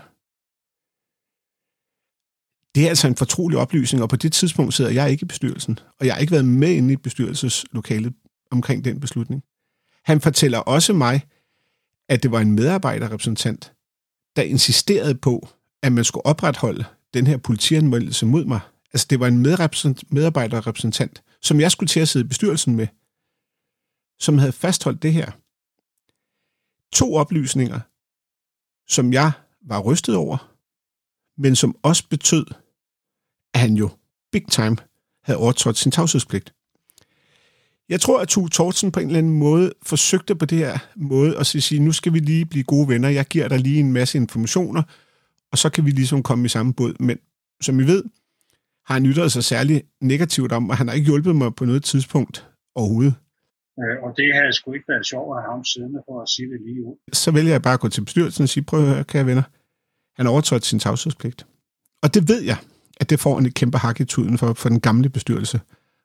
Det 2.74 2.84
er 2.84 2.88
altså 2.88 3.08
en 3.08 3.16
fortrolig 3.16 3.58
oplysning, 3.58 4.02
og 4.02 4.08
på 4.08 4.16
det 4.16 4.32
tidspunkt 4.32 4.74
sidder 4.74 4.90
jeg 4.90 5.10
ikke 5.10 5.22
i 5.22 5.26
bestyrelsen, 5.26 5.78
og 6.00 6.06
jeg 6.06 6.14
har 6.14 6.20
ikke 6.20 6.30
været 6.30 6.44
med 6.44 6.70
inde 6.70 6.92
i 6.92 6.96
bestyrelseslokalet 6.96 8.14
omkring 8.50 8.84
den 8.84 9.00
beslutning. 9.00 9.42
Han 10.04 10.20
fortæller 10.20 10.58
også 10.58 10.92
mig, 10.92 11.22
at 12.12 12.22
det 12.22 12.30
var 12.30 12.40
en 12.40 12.52
medarbejderrepræsentant, 12.52 13.74
der 14.36 14.42
insisterede 14.42 15.14
på, 15.14 15.48
at 15.82 15.92
man 15.92 16.04
skulle 16.04 16.26
opretholde 16.26 16.84
den 17.14 17.26
her 17.26 17.36
politianmeldelse 17.36 18.26
mod 18.26 18.44
mig. 18.44 18.60
Altså, 18.92 19.06
det 19.10 19.20
var 19.20 19.26
en 19.26 19.38
medarbejderrepræsentant, 20.10 21.22
som 21.42 21.60
jeg 21.60 21.72
skulle 21.72 21.88
til 21.88 22.00
at 22.00 22.08
sidde 22.08 22.24
i 22.24 22.28
bestyrelsen 22.28 22.76
med, 22.76 22.86
som 24.20 24.38
havde 24.38 24.52
fastholdt 24.52 25.02
det 25.02 25.12
her. 25.12 25.30
To 26.92 27.14
oplysninger, 27.14 27.80
som 28.88 29.12
jeg 29.12 29.32
var 29.62 29.80
rystet 29.80 30.16
over, 30.16 30.54
men 31.40 31.56
som 31.56 31.76
også 31.82 32.08
betød, 32.08 32.46
at 33.54 33.60
han 33.60 33.74
jo 33.74 33.90
big 34.32 34.46
time 34.48 34.76
havde 35.24 35.38
overtrådt 35.38 35.76
sin 35.76 35.92
tavshedspligt. 35.92 36.54
Jeg 37.92 38.00
tror, 38.00 38.20
at 38.20 38.28
Tue 38.28 38.48
Tortzen 38.48 38.92
på 38.92 39.00
en 39.00 39.06
eller 39.06 39.18
anden 39.18 39.38
måde 39.38 39.72
forsøgte 39.82 40.34
på 40.34 40.44
det 40.44 40.58
her 40.58 40.78
måde 40.96 41.38
at 41.38 41.46
sige, 41.46 41.80
nu 41.80 41.92
skal 41.92 42.12
vi 42.12 42.18
lige 42.18 42.46
blive 42.46 42.64
gode 42.64 42.88
venner, 42.88 43.08
jeg 43.08 43.26
giver 43.26 43.48
dig 43.48 43.58
lige 43.58 43.80
en 43.80 43.92
masse 43.92 44.18
informationer, 44.18 44.82
og 45.52 45.58
så 45.58 45.70
kan 45.70 45.86
vi 45.86 45.90
ligesom 45.90 46.22
komme 46.22 46.44
i 46.44 46.48
samme 46.48 46.74
båd. 46.74 46.94
Men 47.00 47.18
som 47.60 47.80
I 47.80 47.82
ved, 47.82 48.04
har 48.86 48.94
han 48.94 49.06
ytret 49.06 49.32
sig 49.32 49.44
særligt 49.44 49.86
negativt 50.00 50.52
om, 50.52 50.70
og 50.70 50.76
han 50.76 50.88
har 50.88 50.94
ikke 50.94 51.06
hjulpet 51.06 51.36
mig 51.36 51.54
på 51.54 51.64
noget 51.64 51.84
tidspunkt 51.84 52.46
overhovedet. 52.74 53.14
Øh, 53.80 54.02
og 54.02 54.16
det 54.16 54.34
havde 54.34 54.52
sgu 54.52 54.72
ikke 54.72 54.88
været 54.88 55.06
sjovt 55.06 55.36
at 55.36 55.42
have 55.42 55.52
ham 55.52 55.64
siddende 55.64 56.00
for 56.08 56.22
at 56.22 56.28
sige 56.28 56.48
det 56.52 56.60
lige 56.66 56.84
ud. 56.84 56.96
Så 57.12 57.30
vælger 57.30 57.52
jeg 57.52 57.62
bare 57.62 57.74
at 57.74 57.80
gå 57.80 57.88
til 57.88 58.04
bestyrelsen 58.04 58.42
og 58.42 58.48
sige, 58.48 58.64
prøv 58.64 58.80
at 58.80 58.86
høre, 58.86 59.04
kære 59.04 59.26
venner, 59.26 59.42
han 60.16 60.26
har 60.26 60.32
overtrådt 60.32 60.64
sin 60.64 60.78
tavshedspligt. 60.78 61.46
Og 62.02 62.14
det 62.14 62.28
ved 62.28 62.42
jeg, 62.42 62.56
at 63.00 63.10
det 63.10 63.20
får 63.20 63.38
en 63.38 63.52
kæmpe 63.52 63.78
hak 63.78 64.00
i 64.00 64.04
tuden 64.04 64.38
for, 64.38 64.52
for 64.52 64.68
den 64.68 64.80
gamle 64.80 65.08
bestyrelse, 65.08 65.60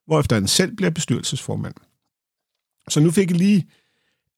hvorefter 0.07 0.35
han 0.35 0.47
selv 0.47 0.75
bliver 0.75 0.89
bestyrelsesformand. 0.89 1.73
Så 2.89 2.99
nu 2.99 3.11
fik 3.11 3.29
jeg 3.29 3.37
lige 3.37 3.67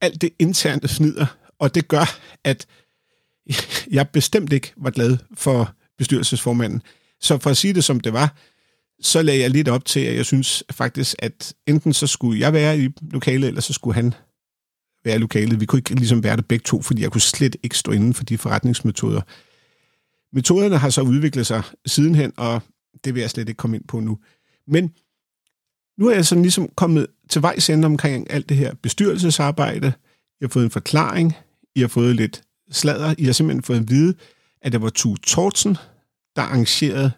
alt 0.01 0.21
det 0.21 0.29
interne 0.39 0.87
fnider, 0.87 1.25
og 1.59 1.75
det 1.75 1.87
gør, 1.87 2.19
at 2.43 2.67
jeg 3.97 4.09
bestemt 4.09 4.53
ikke 4.53 4.73
var 4.77 4.89
glad 4.89 5.17
for 5.33 5.75
bestyrelsesformanden. 5.97 6.81
Så 7.21 7.37
for 7.37 7.49
at 7.49 7.57
sige 7.57 7.73
det 7.73 7.83
som 7.83 7.99
det 7.99 8.13
var, 8.13 8.35
så 9.01 9.21
lagde 9.21 9.41
jeg 9.41 9.49
lidt 9.49 9.67
op 9.67 9.85
til, 9.85 9.99
at 9.99 10.15
jeg 10.15 10.25
synes 10.25 10.63
faktisk, 10.71 11.15
at 11.19 11.53
enten 11.67 11.93
så 11.93 12.07
skulle 12.07 12.39
jeg 12.39 12.53
være 12.53 12.79
i 12.79 12.89
lokalet, 13.01 13.47
eller 13.47 13.61
så 13.61 13.73
skulle 13.73 13.95
han 13.95 14.13
være 15.05 15.15
i 15.15 15.19
lokalet. 15.19 15.59
Vi 15.59 15.65
kunne 15.65 15.79
ikke 15.79 15.95
ligesom 15.95 16.23
være 16.23 16.35
der 16.35 16.41
begge 16.41 16.63
to, 16.63 16.81
fordi 16.81 17.01
jeg 17.01 17.11
kunne 17.11 17.21
slet 17.21 17.55
ikke 17.63 17.77
stå 17.77 17.91
inden 17.91 18.13
for 18.13 18.23
de 18.23 18.37
forretningsmetoder. 18.37 19.21
Metoderne 20.35 20.77
har 20.77 20.89
så 20.89 21.01
udviklet 21.01 21.47
sig 21.47 21.63
sidenhen, 21.85 22.33
og 22.37 22.61
det 23.03 23.15
vil 23.15 23.21
jeg 23.21 23.29
slet 23.29 23.49
ikke 23.49 23.57
komme 23.57 23.77
ind 23.77 23.87
på 23.87 23.99
nu. 23.99 24.19
Men 24.67 24.93
nu 25.99 26.07
er 26.07 26.15
jeg 26.15 26.25
sådan 26.25 26.41
ligesom 26.41 26.69
kommet 26.75 27.07
til 27.29 27.41
vejs 27.41 27.69
ende 27.69 27.85
omkring 27.85 28.31
alt 28.31 28.49
det 28.49 28.57
her 28.57 28.73
bestyrelsesarbejde. 28.73 29.93
Jeg 30.41 30.47
har 30.47 30.49
fået 30.49 30.63
en 30.63 30.71
forklaring. 30.71 31.35
I 31.75 31.81
har 31.81 31.87
fået 31.87 32.15
lidt 32.15 32.41
sladder. 32.71 33.15
I 33.17 33.23
har 33.23 33.31
simpelthen 33.31 33.63
fået 33.63 33.77
at 33.77 33.89
vide, 33.89 34.15
at 34.61 34.71
det 34.71 34.81
var 34.81 34.89
Tue 34.89 35.17
Tortsen, 35.17 35.77
der 36.35 36.41
arrangerede 36.41 37.11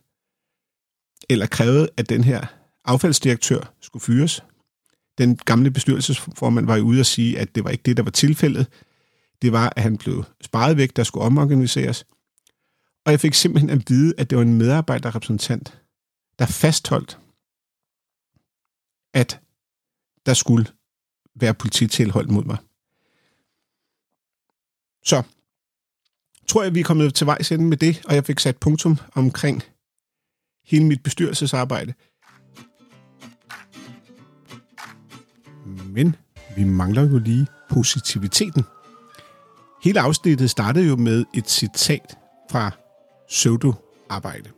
eller 1.30 1.46
krævede, 1.46 1.90
at 1.98 2.10
den 2.10 2.24
her 2.24 2.46
affaldsdirektør 2.86 3.74
skulle 3.82 4.04
fyres. 4.04 4.44
Den 5.18 5.36
gamle 5.36 5.72
bestyrelsesformand 5.72 6.66
var 6.66 6.76
jo 6.76 6.84
ude 6.84 7.00
at 7.00 7.06
sige, 7.06 7.40
at 7.40 7.56
det 7.56 7.64
var 7.64 7.70
ikke 7.70 7.84
det, 7.84 7.98
der 7.98 8.04
var 8.04 8.12
tilfældet. 8.12 8.68
Det 9.42 9.52
var, 9.52 9.74
at 9.76 9.84
han 9.84 9.98
blev 9.98 10.24
sparet 10.42 10.78
væk, 10.78 10.96
der 10.96 11.04
skulle 11.04 11.26
omorganiseres. 11.26 12.06
Og 13.06 13.12
jeg 13.12 13.20
fik 13.20 13.34
simpelthen 13.34 13.70
at 13.70 13.90
vide, 13.90 14.14
at 14.18 14.30
det 14.30 14.38
var 14.38 14.42
en 14.42 14.58
medarbejderrepræsentant, 14.58 15.82
der 16.40 16.46
fastholdt, 16.46 17.20
at 19.14 19.40
der 20.26 20.34
skulle 20.34 20.66
være 21.36 21.54
polititilhold 21.54 22.28
mod 22.28 22.44
mig. 22.44 22.58
Så 25.04 25.24
tror 26.48 26.64
jeg, 26.64 26.76
vi 26.76 26.80
er 26.80 26.84
kommet 26.84 27.14
til 27.14 27.28
vejs 27.28 27.52
ende 27.52 27.66
med 27.66 27.78
det, 27.78 28.02
og 28.06 28.16
jeg 28.16 28.26
fik 28.26 28.40
sat 28.40 28.58
punktum 28.58 28.98
omkring 29.16 29.64
hele 30.66 30.86
mit 30.86 31.04
bestyrelsesarbejde. 31.04 31.94
Men 35.66 36.16
vi 36.56 36.64
mangler 36.64 37.10
jo 37.10 37.18
lige 37.18 37.48
positiviteten. 37.70 38.64
Hele 39.84 40.00
afsnittet 40.00 40.50
startede 40.50 40.88
jo 40.88 40.96
med 40.96 41.26
et 41.34 41.50
citat 41.50 42.18
fra 42.52 42.72
pseudo-arbejde. 43.28 44.50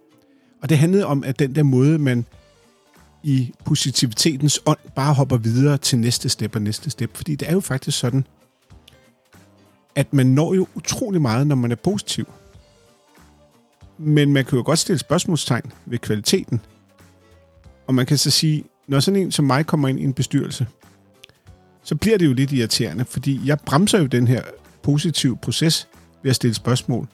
Og 0.62 0.70
det 0.70 0.78
handlede 0.78 1.06
om, 1.06 1.24
at 1.24 1.39
den 1.39 1.56
der 1.56 1.63
måde, 1.63 2.00
man 2.00 2.26
i 3.24 3.54
positivitetens 3.66 4.60
ånd 4.66 4.78
bare 4.96 5.14
hopper 5.14 5.38
videre 5.38 5.78
til 5.78 5.98
næste 5.98 6.30
step 6.30 6.56
og 6.56 6.62
næste 6.62 6.90
step. 6.90 7.18
Fordi 7.18 7.36
det 7.36 7.50
er 7.50 7.54
jo 7.54 7.60
faktisk 7.60 8.00
sådan, 8.00 8.28
at 9.96 10.14
man 10.14 10.26
når 10.26 10.54
jo 10.54 10.68
utrolig 10.76 11.22
meget, 11.22 11.48
når 11.48 11.56
man 11.56 11.72
er 11.72 11.76
positiv. 11.76 12.28
Men 13.98 14.34
man 14.34 14.46
kan 14.46 14.58
jo 14.58 14.64
godt 14.66 14.80
stille 14.80 15.00
spørgsmålstegn 15.00 15.72
ved 15.86 15.98
kvaliteten. 15.98 16.62
Og 17.88 17.96
man 17.96 18.06
kan 18.06 18.18
så 18.18 18.32
sige, 18.32 18.64
når 18.88 19.00
sådan 19.00 19.22
en 19.22 19.32
som 19.32 19.46
mig 19.46 19.66
kommer 19.66 19.88
ind 19.88 20.00
i 20.00 20.04
en 20.04 20.14
bestyrelse, 20.14 20.68
så 21.84 21.96
bliver 21.96 22.18
det 22.18 22.26
jo 22.26 22.34
lidt 22.34 22.52
irriterende, 22.52 23.06
fordi 23.06 23.42
jeg 23.46 23.60
bremser 23.60 24.00
jo 24.00 24.06
den 24.06 24.28
her 24.28 24.42
positive 24.84 25.38
proces 25.38 25.88
ved 26.24 26.30
at 26.30 26.36
stille 26.36 26.54
spørgsmål. 26.54 27.08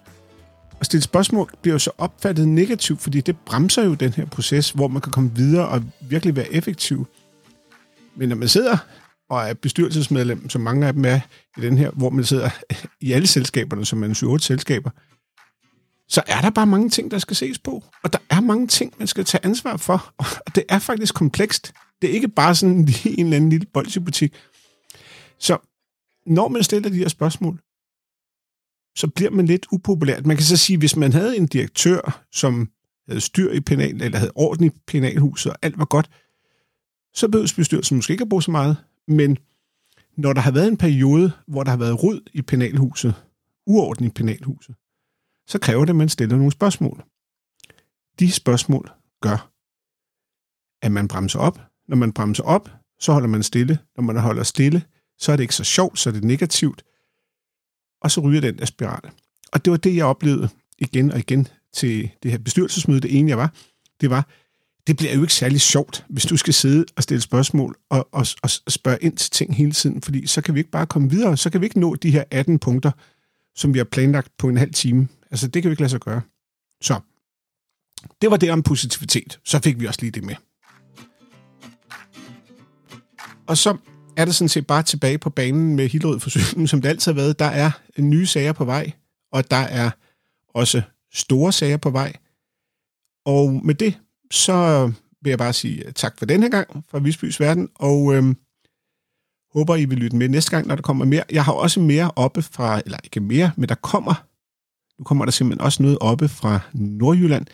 Og 0.79 0.85
stille 0.85 1.03
spørgsmål 1.03 1.51
bliver 1.61 1.75
jo 1.75 1.79
så 1.79 1.91
opfattet 1.97 2.47
negativt, 2.47 3.01
fordi 3.01 3.21
det 3.21 3.37
bremser 3.37 3.83
jo 3.83 3.93
den 3.93 4.13
her 4.13 4.25
proces, 4.25 4.69
hvor 4.71 4.87
man 4.87 5.01
kan 5.01 5.11
komme 5.11 5.35
videre 5.35 5.67
og 5.67 5.83
virkelig 6.01 6.35
være 6.35 6.53
effektiv. 6.53 7.07
Men 8.15 8.29
når 8.29 8.35
man 8.35 8.47
sidder 8.47 8.77
og 9.29 9.49
er 9.49 9.53
bestyrelsesmedlem, 9.53 10.49
som 10.49 10.61
mange 10.61 10.87
af 10.87 10.93
dem 10.93 11.05
er 11.05 11.19
i 11.57 11.61
den 11.61 11.77
her, 11.77 11.91
hvor 11.91 12.09
man 12.09 12.25
sidder 12.25 12.49
i 13.01 13.11
alle 13.11 13.27
selskaberne, 13.27 13.85
som 13.85 13.99
man 13.99 14.11
7-8 14.11 14.37
selskaber, 14.37 14.89
så 16.07 16.23
er 16.27 16.41
der 16.41 16.49
bare 16.49 16.67
mange 16.67 16.89
ting, 16.89 17.11
der 17.11 17.17
skal 17.17 17.35
ses 17.35 17.59
på. 17.59 17.83
Og 18.03 18.13
der 18.13 18.19
er 18.29 18.41
mange 18.41 18.67
ting, 18.67 18.93
man 18.99 19.07
skal 19.07 19.25
tage 19.25 19.45
ansvar 19.45 19.77
for. 19.77 20.13
Og 20.17 20.55
det 20.55 20.63
er 20.69 20.79
faktisk 20.79 21.15
komplekst. 21.15 21.73
Det 22.01 22.09
er 22.09 22.13
ikke 22.13 22.27
bare 22.27 22.55
sådan 22.55 22.85
lige 22.85 23.19
en 23.19 23.25
eller 23.25 23.37
anden 23.37 23.49
lille 23.49 23.67
bolsjebutik. 23.73 24.33
Så 25.39 25.57
når 26.25 26.47
man 26.47 26.63
stiller 26.63 26.89
de 26.89 26.97
her 26.97 27.07
spørgsmål, 27.07 27.59
så 28.99 29.07
bliver 29.07 29.31
man 29.31 29.45
lidt 29.45 29.65
upopulær. 29.71 30.21
Man 30.21 30.38
kan 30.38 30.45
så 30.45 30.57
sige, 30.57 30.77
hvis 30.77 30.95
man 30.95 31.13
havde 31.13 31.38
en 31.38 31.47
direktør, 31.47 32.25
som 32.31 32.69
havde 33.07 33.21
styr 33.21 33.51
i 33.51 33.59
penal, 33.59 34.01
eller 34.01 34.17
havde 34.17 34.31
orden 34.35 34.65
i 34.65 34.69
penalhuset, 34.88 35.51
og 35.51 35.57
alt 35.62 35.77
var 35.77 35.85
godt, 35.85 36.09
så 37.13 37.27
behøves 37.27 37.53
bestyrelsen 37.53 37.95
måske 37.95 38.12
ikke 38.12 38.21
at 38.21 38.29
bruge 38.29 38.43
så 38.43 38.51
meget. 38.51 38.77
Men 39.07 39.38
når 40.17 40.33
der 40.33 40.41
har 40.41 40.51
været 40.51 40.67
en 40.67 40.77
periode, 40.77 41.31
hvor 41.47 41.63
der 41.63 41.71
har 41.71 41.77
været 41.77 42.03
rod 42.03 42.29
i 42.33 42.41
penalhuset, 42.41 43.13
uorden 43.67 44.05
i 44.05 44.09
penalhuset, 44.09 44.75
så 45.47 45.59
kræver 45.59 45.85
det, 45.85 45.89
at 45.89 45.95
man 45.95 46.09
stiller 46.09 46.35
nogle 46.35 46.51
spørgsmål. 46.51 47.03
De 48.19 48.31
spørgsmål 48.31 48.91
gør, 49.21 49.51
at 50.81 50.91
man 50.91 51.07
bremser 51.07 51.39
op. 51.39 51.59
Når 51.88 51.95
man 51.95 52.13
bremser 52.13 52.43
op, 52.43 52.69
så 52.99 53.13
holder 53.13 53.27
man 53.27 53.43
stille. 53.43 53.79
Når 53.95 54.03
man 54.03 54.17
holder 54.17 54.43
stille, 54.43 54.83
så 55.17 55.31
er 55.31 55.35
det 55.35 55.43
ikke 55.43 55.55
så 55.55 55.63
sjovt, 55.63 55.99
så 55.99 56.09
er 56.09 56.13
det 56.13 56.23
negativt. 56.23 56.83
Og 58.01 58.12
så 58.12 58.21
ryger 58.21 58.41
den 58.41 58.57
der 58.57 58.65
spiral. 58.65 59.09
Og 59.51 59.65
det 59.65 59.71
var 59.71 59.77
det, 59.77 59.95
jeg 59.95 60.05
oplevede 60.05 60.49
igen 60.77 61.12
og 61.12 61.19
igen 61.19 61.47
til 61.73 62.09
det 62.23 62.31
her 62.31 62.38
bestyrelsesmøde. 62.38 62.99
Det 62.99 63.19
ene, 63.19 63.29
jeg 63.29 63.38
var, 63.38 63.53
det 64.01 64.09
var, 64.09 64.27
det 64.88 64.97
bliver 64.97 65.13
jo 65.13 65.21
ikke 65.21 65.33
særlig 65.33 65.62
sjovt, 65.62 66.05
hvis 66.09 66.25
du 66.25 66.38
skal 66.38 66.53
sidde 66.53 66.85
og 66.95 67.03
stille 67.03 67.21
spørgsmål 67.21 67.75
og, 67.89 68.09
og, 68.12 68.25
og 68.43 68.49
spørge 68.49 68.97
ind 69.01 69.17
til 69.17 69.31
ting 69.31 69.55
hele 69.55 69.71
tiden, 69.71 70.01
fordi 70.01 70.27
så 70.27 70.41
kan 70.41 70.53
vi 70.53 70.59
ikke 70.59 70.71
bare 70.71 70.85
komme 70.85 71.09
videre. 71.09 71.38
Så 71.38 71.49
kan 71.49 71.62
vi 71.62 71.65
ikke 71.65 71.79
nå 71.79 71.95
de 71.95 72.12
her 72.12 72.23
18 72.31 72.59
punkter, 72.59 72.91
som 73.55 73.73
vi 73.73 73.79
har 73.79 73.83
planlagt 73.83 74.31
på 74.38 74.49
en 74.49 74.57
halv 74.57 74.73
time. 74.73 75.07
Altså, 75.31 75.47
det 75.47 75.62
kan 75.62 75.69
vi 75.69 75.73
ikke 75.73 75.81
lade 75.81 75.89
sig 75.89 75.99
gøre. 75.99 76.21
Så, 76.81 76.99
det 78.21 78.31
var 78.31 78.38
det 78.38 78.51
om 78.51 78.63
positivitet. 78.63 79.39
Så 79.45 79.59
fik 79.59 79.79
vi 79.79 79.85
også 79.85 80.01
lige 80.01 80.12
det 80.12 80.23
med. 80.23 80.35
Og 83.47 83.57
så 83.57 83.77
er 84.19 84.25
det 84.25 84.36
sådan 84.36 84.49
set 84.49 84.67
bare 84.67 84.84
tilbage 84.84 85.17
på 85.17 85.29
banen 85.29 85.75
med 85.75 85.89
Hillerød 85.89 86.19
Forsyning, 86.19 86.69
som 86.69 86.82
det 86.82 86.89
altid 86.89 87.12
har 87.12 87.21
været. 87.21 87.39
Der 87.39 87.45
er 87.45 87.71
nye 87.97 88.25
sager 88.25 88.53
på 88.53 88.65
vej, 88.65 88.91
og 89.32 89.51
der 89.51 89.58
er 89.58 89.91
også 90.49 90.82
store 91.13 91.51
sager 91.51 91.77
på 91.77 91.89
vej. 91.89 92.13
Og 93.25 93.62
med 93.65 93.75
det, 93.75 93.99
så 94.32 94.91
vil 95.21 95.29
jeg 95.29 95.38
bare 95.38 95.53
sige 95.53 95.86
øh, 95.86 95.93
tak 95.93 96.19
for 96.19 96.25
denne 96.25 96.49
gang 96.49 96.86
fra 96.89 96.99
Visbys 96.99 97.39
Verden, 97.39 97.69
og 97.75 98.15
øhm, 98.15 98.38
håber, 99.53 99.75
I 99.75 99.86
vil 99.86 99.97
lytte 99.97 100.17
med 100.17 100.29
næste 100.29 100.51
gang, 100.51 100.67
når 100.67 100.75
der 100.75 100.82
kommer 100.82 101.05
mere. 101.05 101.23
Jeg 101.32 101.45
har 101.45 101.53
også 101.53 101.79
mere 101.79 102.12
oppe 102.15 102.41
fra, 102.41 102.82
eller 102.86 102.97
ikke 103.03 103.19
mere, 103.19 103.51
men 103.58 103.69
der 103.69 103.75
kommer, 103.75 104.25
nu 104.99 105.03
kommer 105.03 105.25
der 105.25 105.32
simpelthen 105.32 105.65
også 105.65 105.84
noget 105.84 105.97
oppe 106.01 106.27
fra 106.27 106.60
Nordjylland. 106.73 107.45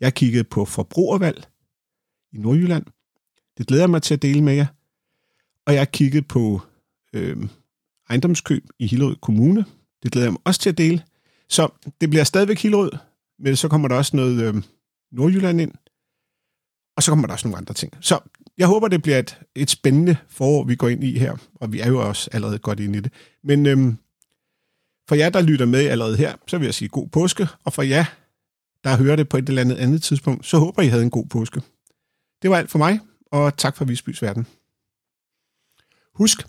Jeg 0.00 0.14
kiggede 0.14 0.44
på 0.44 0.64
forbrugervalg 0.64 1.46
i 2.32 2.38
Nordjylland. 2.38 2.86
Det 3.58 3.66
glæder 3.66 3.82
jeg 3.82 3.90
mig 3.90 4.02
til 4.02 4.14
at 4.14 4.22
dele 4.22 4.42
med 4.42 4.54
jer. 4.54 4.66
Og 5.66 5.74
jeg 5.74 5.92
kiggede 5.92 6.22
på 6.22 6.60
øh, 7.12 7.36
ejendomskøb 8.08 8.64
i 8.78 8.86
Hillerød 8.86 9.16
Kommune. 9.16 9.64
Det 10.02 10.12
glæder 10.12 10.26
jeg 10.26 10.32
mig 10.32 10.40
også 10.44 10.60
til 10.60 10.70
at 10.70 10.78
dele. 10.78 11.02
Så 11.48 11.68
det 12.00 12.10
bliver 12.10 12.24
stadigvæk 12.24 12.58
Hillerød, 12.58 12.92
men 13.38 13.56
så 13.56 13.68
kommer 13.68 13.88
der 13.88 13.96
også 13.96 14.16
noget 14.16 14.42
øh, 14.42 14.62
Nordjylland 15.12 15.60
ind. 15.60 15.72
Og 16.96 17.02
så 17.02 17.10
kommer 17.10 17.26
der 17.26 17.34
også 17.34 17.48
nogle 17.48 17.58
andre 17.58 17.74
ting. 17.74 17.92
Så 18.00 18.18
jeg 18.58 18.66
håber, 18.66 18.88
det 18.88 19.02
bliver 19.02 19.18
et, 19.18 19.40
et 19.54 19.70
spændende 19.70 20.16
forår, 20.28 20.64
vi 20.64 20.76
går 20.76 20.88
ind 20.88 21.04
i 21.04 21.18
her. 21.18 21.36
Og 21.54 21.72
vi 21.72 21.80
er 21.80 21.88
jo 21.88 22.08
også 22.08 22.30
allerede 22.32 22.58
godt 22.58 22.80
ind 22.80 22.96
i 22.96 23.00
det. 23.00 23.12
Men 23.44 23.66
øhm, 23.66 23.96
for 25.08 25.14
jer, 25.14 25.30
der 25.30 25.40
lytter 25.40 25.66
med 25.66 25.86
allerede 25.86 26.16
her, 26.16 26.36
så 26.46 26.58
vil 26.58 26.64
jeg 26.64 26.74
sige 26.74 26.88
god 26.88 27.08
påske. 27.08 27.48
Og 27.64 27.72
for 27.72 27.82
jer, 27.82 28.04
der 28.84 28.96
hører 28.96 29.16
det 29.16 29.28
på 29.28 29.36
et 29.36 29.48
eller 29.48 29.60
andet 29.60 29.76
andet 29.76 30.02
tidspunkt, 30.02 30.46
så 30.46 30.58
håber 30.58 30.82
I 30.82 30.86
havde 30.86 31.02
en 31.02 31.10
god 31.10 31.26
påske. 31.26 31.62
Det 32.42 32.50
var 32.50 32.56
alt 32.56 32.70
for 32.70 32.78
mig, 32.78 33.00
og 33.30 33.56
tak 33.56 33.76
for 33.76 33.84
Visbys 33.84 34.22
Verden. 34.22 34.46
Husk, 36.14 36.42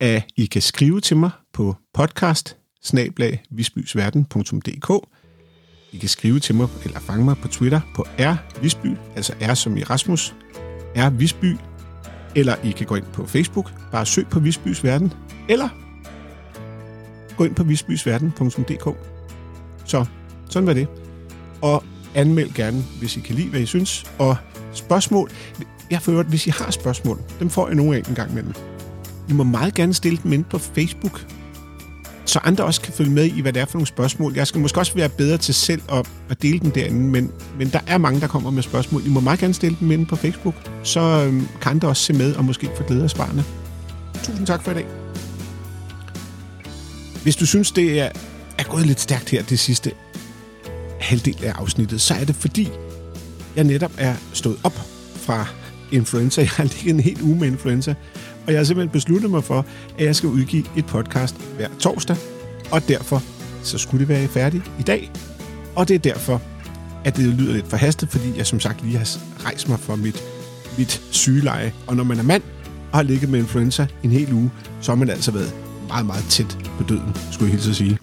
at 0.00 0.22
I 0.36 0.46
kan 0.46 0.62
skrive 0.62 1.00
til 1.00 1.16
mig 1.16 1.30
på 1.52 1.76
podcast 1.94 2.56
I 5.92 5.98
kan 5.98 6.08
skrive 6.08 6.40
til 6.40 6.54
mig 6.54 6.68
eller 6.84 7.00
fange 7.00 7.24
mig 7.24 7.36
på 7.36 7.48
Twitter 7.48 7.80
på 7.94 8.02
R 8.18 8.60
Visby, 8.62 8.96
altså 9.16 9.34
R 9.40 9.54
som 9.54 9.76
i 9.76 9.82
Rasmus, 9.82 10.34
R 10.96 11.10
Visby, 11.10 11.56
eller 12.34 12.56
I 12.64 12.70
kan 12.70 12.86
gå 12.86 12.94
ind 12.94 13.04
på 13.12 13.26
Facebook, 13.26 13.72
bare 13.92 14.06
søg 14.06 14.26
på 14.26 14.40
Visbys 14.40 14.84
Verden, 14.84 15.12
eller 15.48 15.68
gå 17.36 17.44
ind 17.44 17.54
på 17.54 17.64
visbysverden.dk. 17.64 18.96
Så 19.84 20.06
sådan 20.50 20.66
var 20.66 20.72
det. 20.72 20.88
Og 21.62 21.84
anmeld 22.14 22.54
gerne, 22.54 22.82
hvis 22.98 23.16
I 23.16 23.20
kan 23.20 23.34
lide, 23.34 23.48
hvad 23.48 23.60
I 23.60 23.66
synes. 23.66 24.04
Og 24.18 24.36
spørgsmål, 24.72 25.30
jeg 25.90 26.02
for 26.02 26.12
øvrigt, 26.12 26.28
hvis 26.28 26.46
I 26.46 26.50
har 26.50 26.70
spørgsmål, 26.70 27.20
dem 27.40 27.50
får 27.50 27.66
jeg 27.66 27.76
nogle 27.76 27.96
af 27.96 28.02
en 28.08 28.14
gang 28.14 28.30
imellem. 28.30 28.52
I 29.28 29.32
må 29.32 29.44
meget 29.44 29.74
gerne 29.74 29.94
stille 29.94 30.18
dem 30.22 30.32
ind 30.32 30.44
på 30.44 30.58
Facebook, 30.58 31.26
så 32.24 32.40
andre 32.44 32.64
også 32.64 32.80
kan 32.80 32.92
følge 32.92 33.10
med 33.10 33.24
i, 33.24 33.40
hvad 33.40 33.52
det 33.52 33.62
er 33.62 33.66
for 33.66 33.74
nogle 33.78 33.86
spørgsmål. 33.86 34.34
Jeg 34.34 34.46
skal 34.46 34.60
måske 34.60 34.80
også 34.80 34.94
være 34.94 35.08
bedre 35.08 35.38
til 35.38 35.54
selv 35.54 35.82
at, 35.92 36.08
at 36.28 36.42
dele 36.42 36.58
dem 36.58 36.70
derinde, 36.70 37.00
men, 37.00 37.32
men 37.58 37.68
der 37.68 37.80
er 37.86 37.98
mange, 37.98 38.20
der 38.20 38.26
kommer 38.26 38.50
med 38.50 38.62
spørgsmål. 38.62 39.06
I 39.06 39.08
må 39.08 39.20
meget 39.20 39.38
gerne 39.38 39.54
stille 39.54 39.76
dem 39.80 39.90
ind 39.90 40.06
på 40.06 40.16
Facebook, 40.16 40.54
så 40.82 41.00
øhm, 41.00 41.48
kan 41.60 41.70
andre 41.70 41.88
også 41.88 42.02
se 42.02 42.12
med 42.12 42.34
og 42.34 42.44
måske 42.44 42.70
få 42.76 42.82
glæde 42.82 43.02
af 43.02 43.10
svarene. 43.10 43.44
Tusind 44.22 44.46
tak 44.46 44.62
for 44.62 44.70
i 44.70 44.74
dag. 44.74 44.86
Hvis 47.22 47.36
du 47.36 47.46
synes, 47.46 47.72
det 47.72 48.00
er, 48.00 48.10
er 48.58 48.64
gået 48.64 48.86
lidt 48.86 49.00
stærkt 49.00 49.30
her 49.30 49.42
det 49.42 49.58
sidste 49.58 49.92
halvdel 51.00 51.44
af 51.44 51.52
afsnittet, 51.52 52.00
så 52.00 52.14
er 52.14 52.24
det 52.24 52.36
fordi, 52.36 52.68
jeg 53.56 53.64
netop 53.64 53.92
er 53.98 54.14
stået 54.32 54.58
op 54.64 54.80
fra 55.16 55.46
influenza. 55.92 56.40
Jeg 56.42 56.50
har 56.50 56.64
ligget 56.64 56.94
en 56.94 57.00
hel 57.00 57.22
uge 57.22 57.36
med 57.36 57.46
influenza, 57.46 57.94
og 58.46 58.52
jeg 58.52 58.58
har 58.58 58.64
simpelthen 58.64 58.92
besluttet 58.92 59.30
mig 59.30 59.44
for, 59.44 59.66
at 59.98 60.04
jeg 60.04 60.16
skal 60.16 60.28
udgive 60.28 60.64
et 60.76 60.86
podcast 60.86 61.36
hver 61.56 61.68
torsdag, 61.78 62.16
og 62.70 62.88
derfor 62.88 63.22
så 63.62 63.78
skulle 63.78 64.00
det 64.00 64.08
være 64.08 64.28
færdigt 64.28 64.70
i 64.78 64.82
dag. 64.82 65.10
Og 65.76 65.88
det 65.88 65.94
er 65.94 65.98
derfor, 65.98 66.42
at 67.04 67.16
det 67.16 67.24
lyder 67.24 67.52
lidt 67.52 67.68
forhastet, 67.68 68.08
fordi 68.08 68.32
jeg 68.36 68.46
som 68.46 68.60
sagt 68.60 68.84
lige 68.84 68.98
har 68.98 69.08
rejst 69.44 69.68
mig 69.68 69.80
fra 69.80 69.96
mit, 69.96 70.22
mit 70.78 71.02
sygeleje. 71.10 71.72
Og 71.86 71.96
når 71.96 72.04
man 72.04 72.18
er 72.18 72.22
mand 72.22 72.42
og 72.92 72.98
har 72.98 73.02
ligget 73.02 73.30
med 73.30 73.38
influenza 73.38 73.86
en 74.02 74.10
hel 74.10 74.32
uge, 74.32 74.50
så 74.80 74.90
har 74.92 74.96
man 74.96 75.10
altså 75.10 75.30
været 75.30 75.54
meget, 75.88 76.06
meget 76.06 76.24
tæt 76.24 76.58
på 76.78 76.82
døden, 76.82 77.16
skulle 77.32 77.46
jeg 77.46 77.52
hilse 77.52 77.70
at 77.70 77.76
sige. 77.76 77.98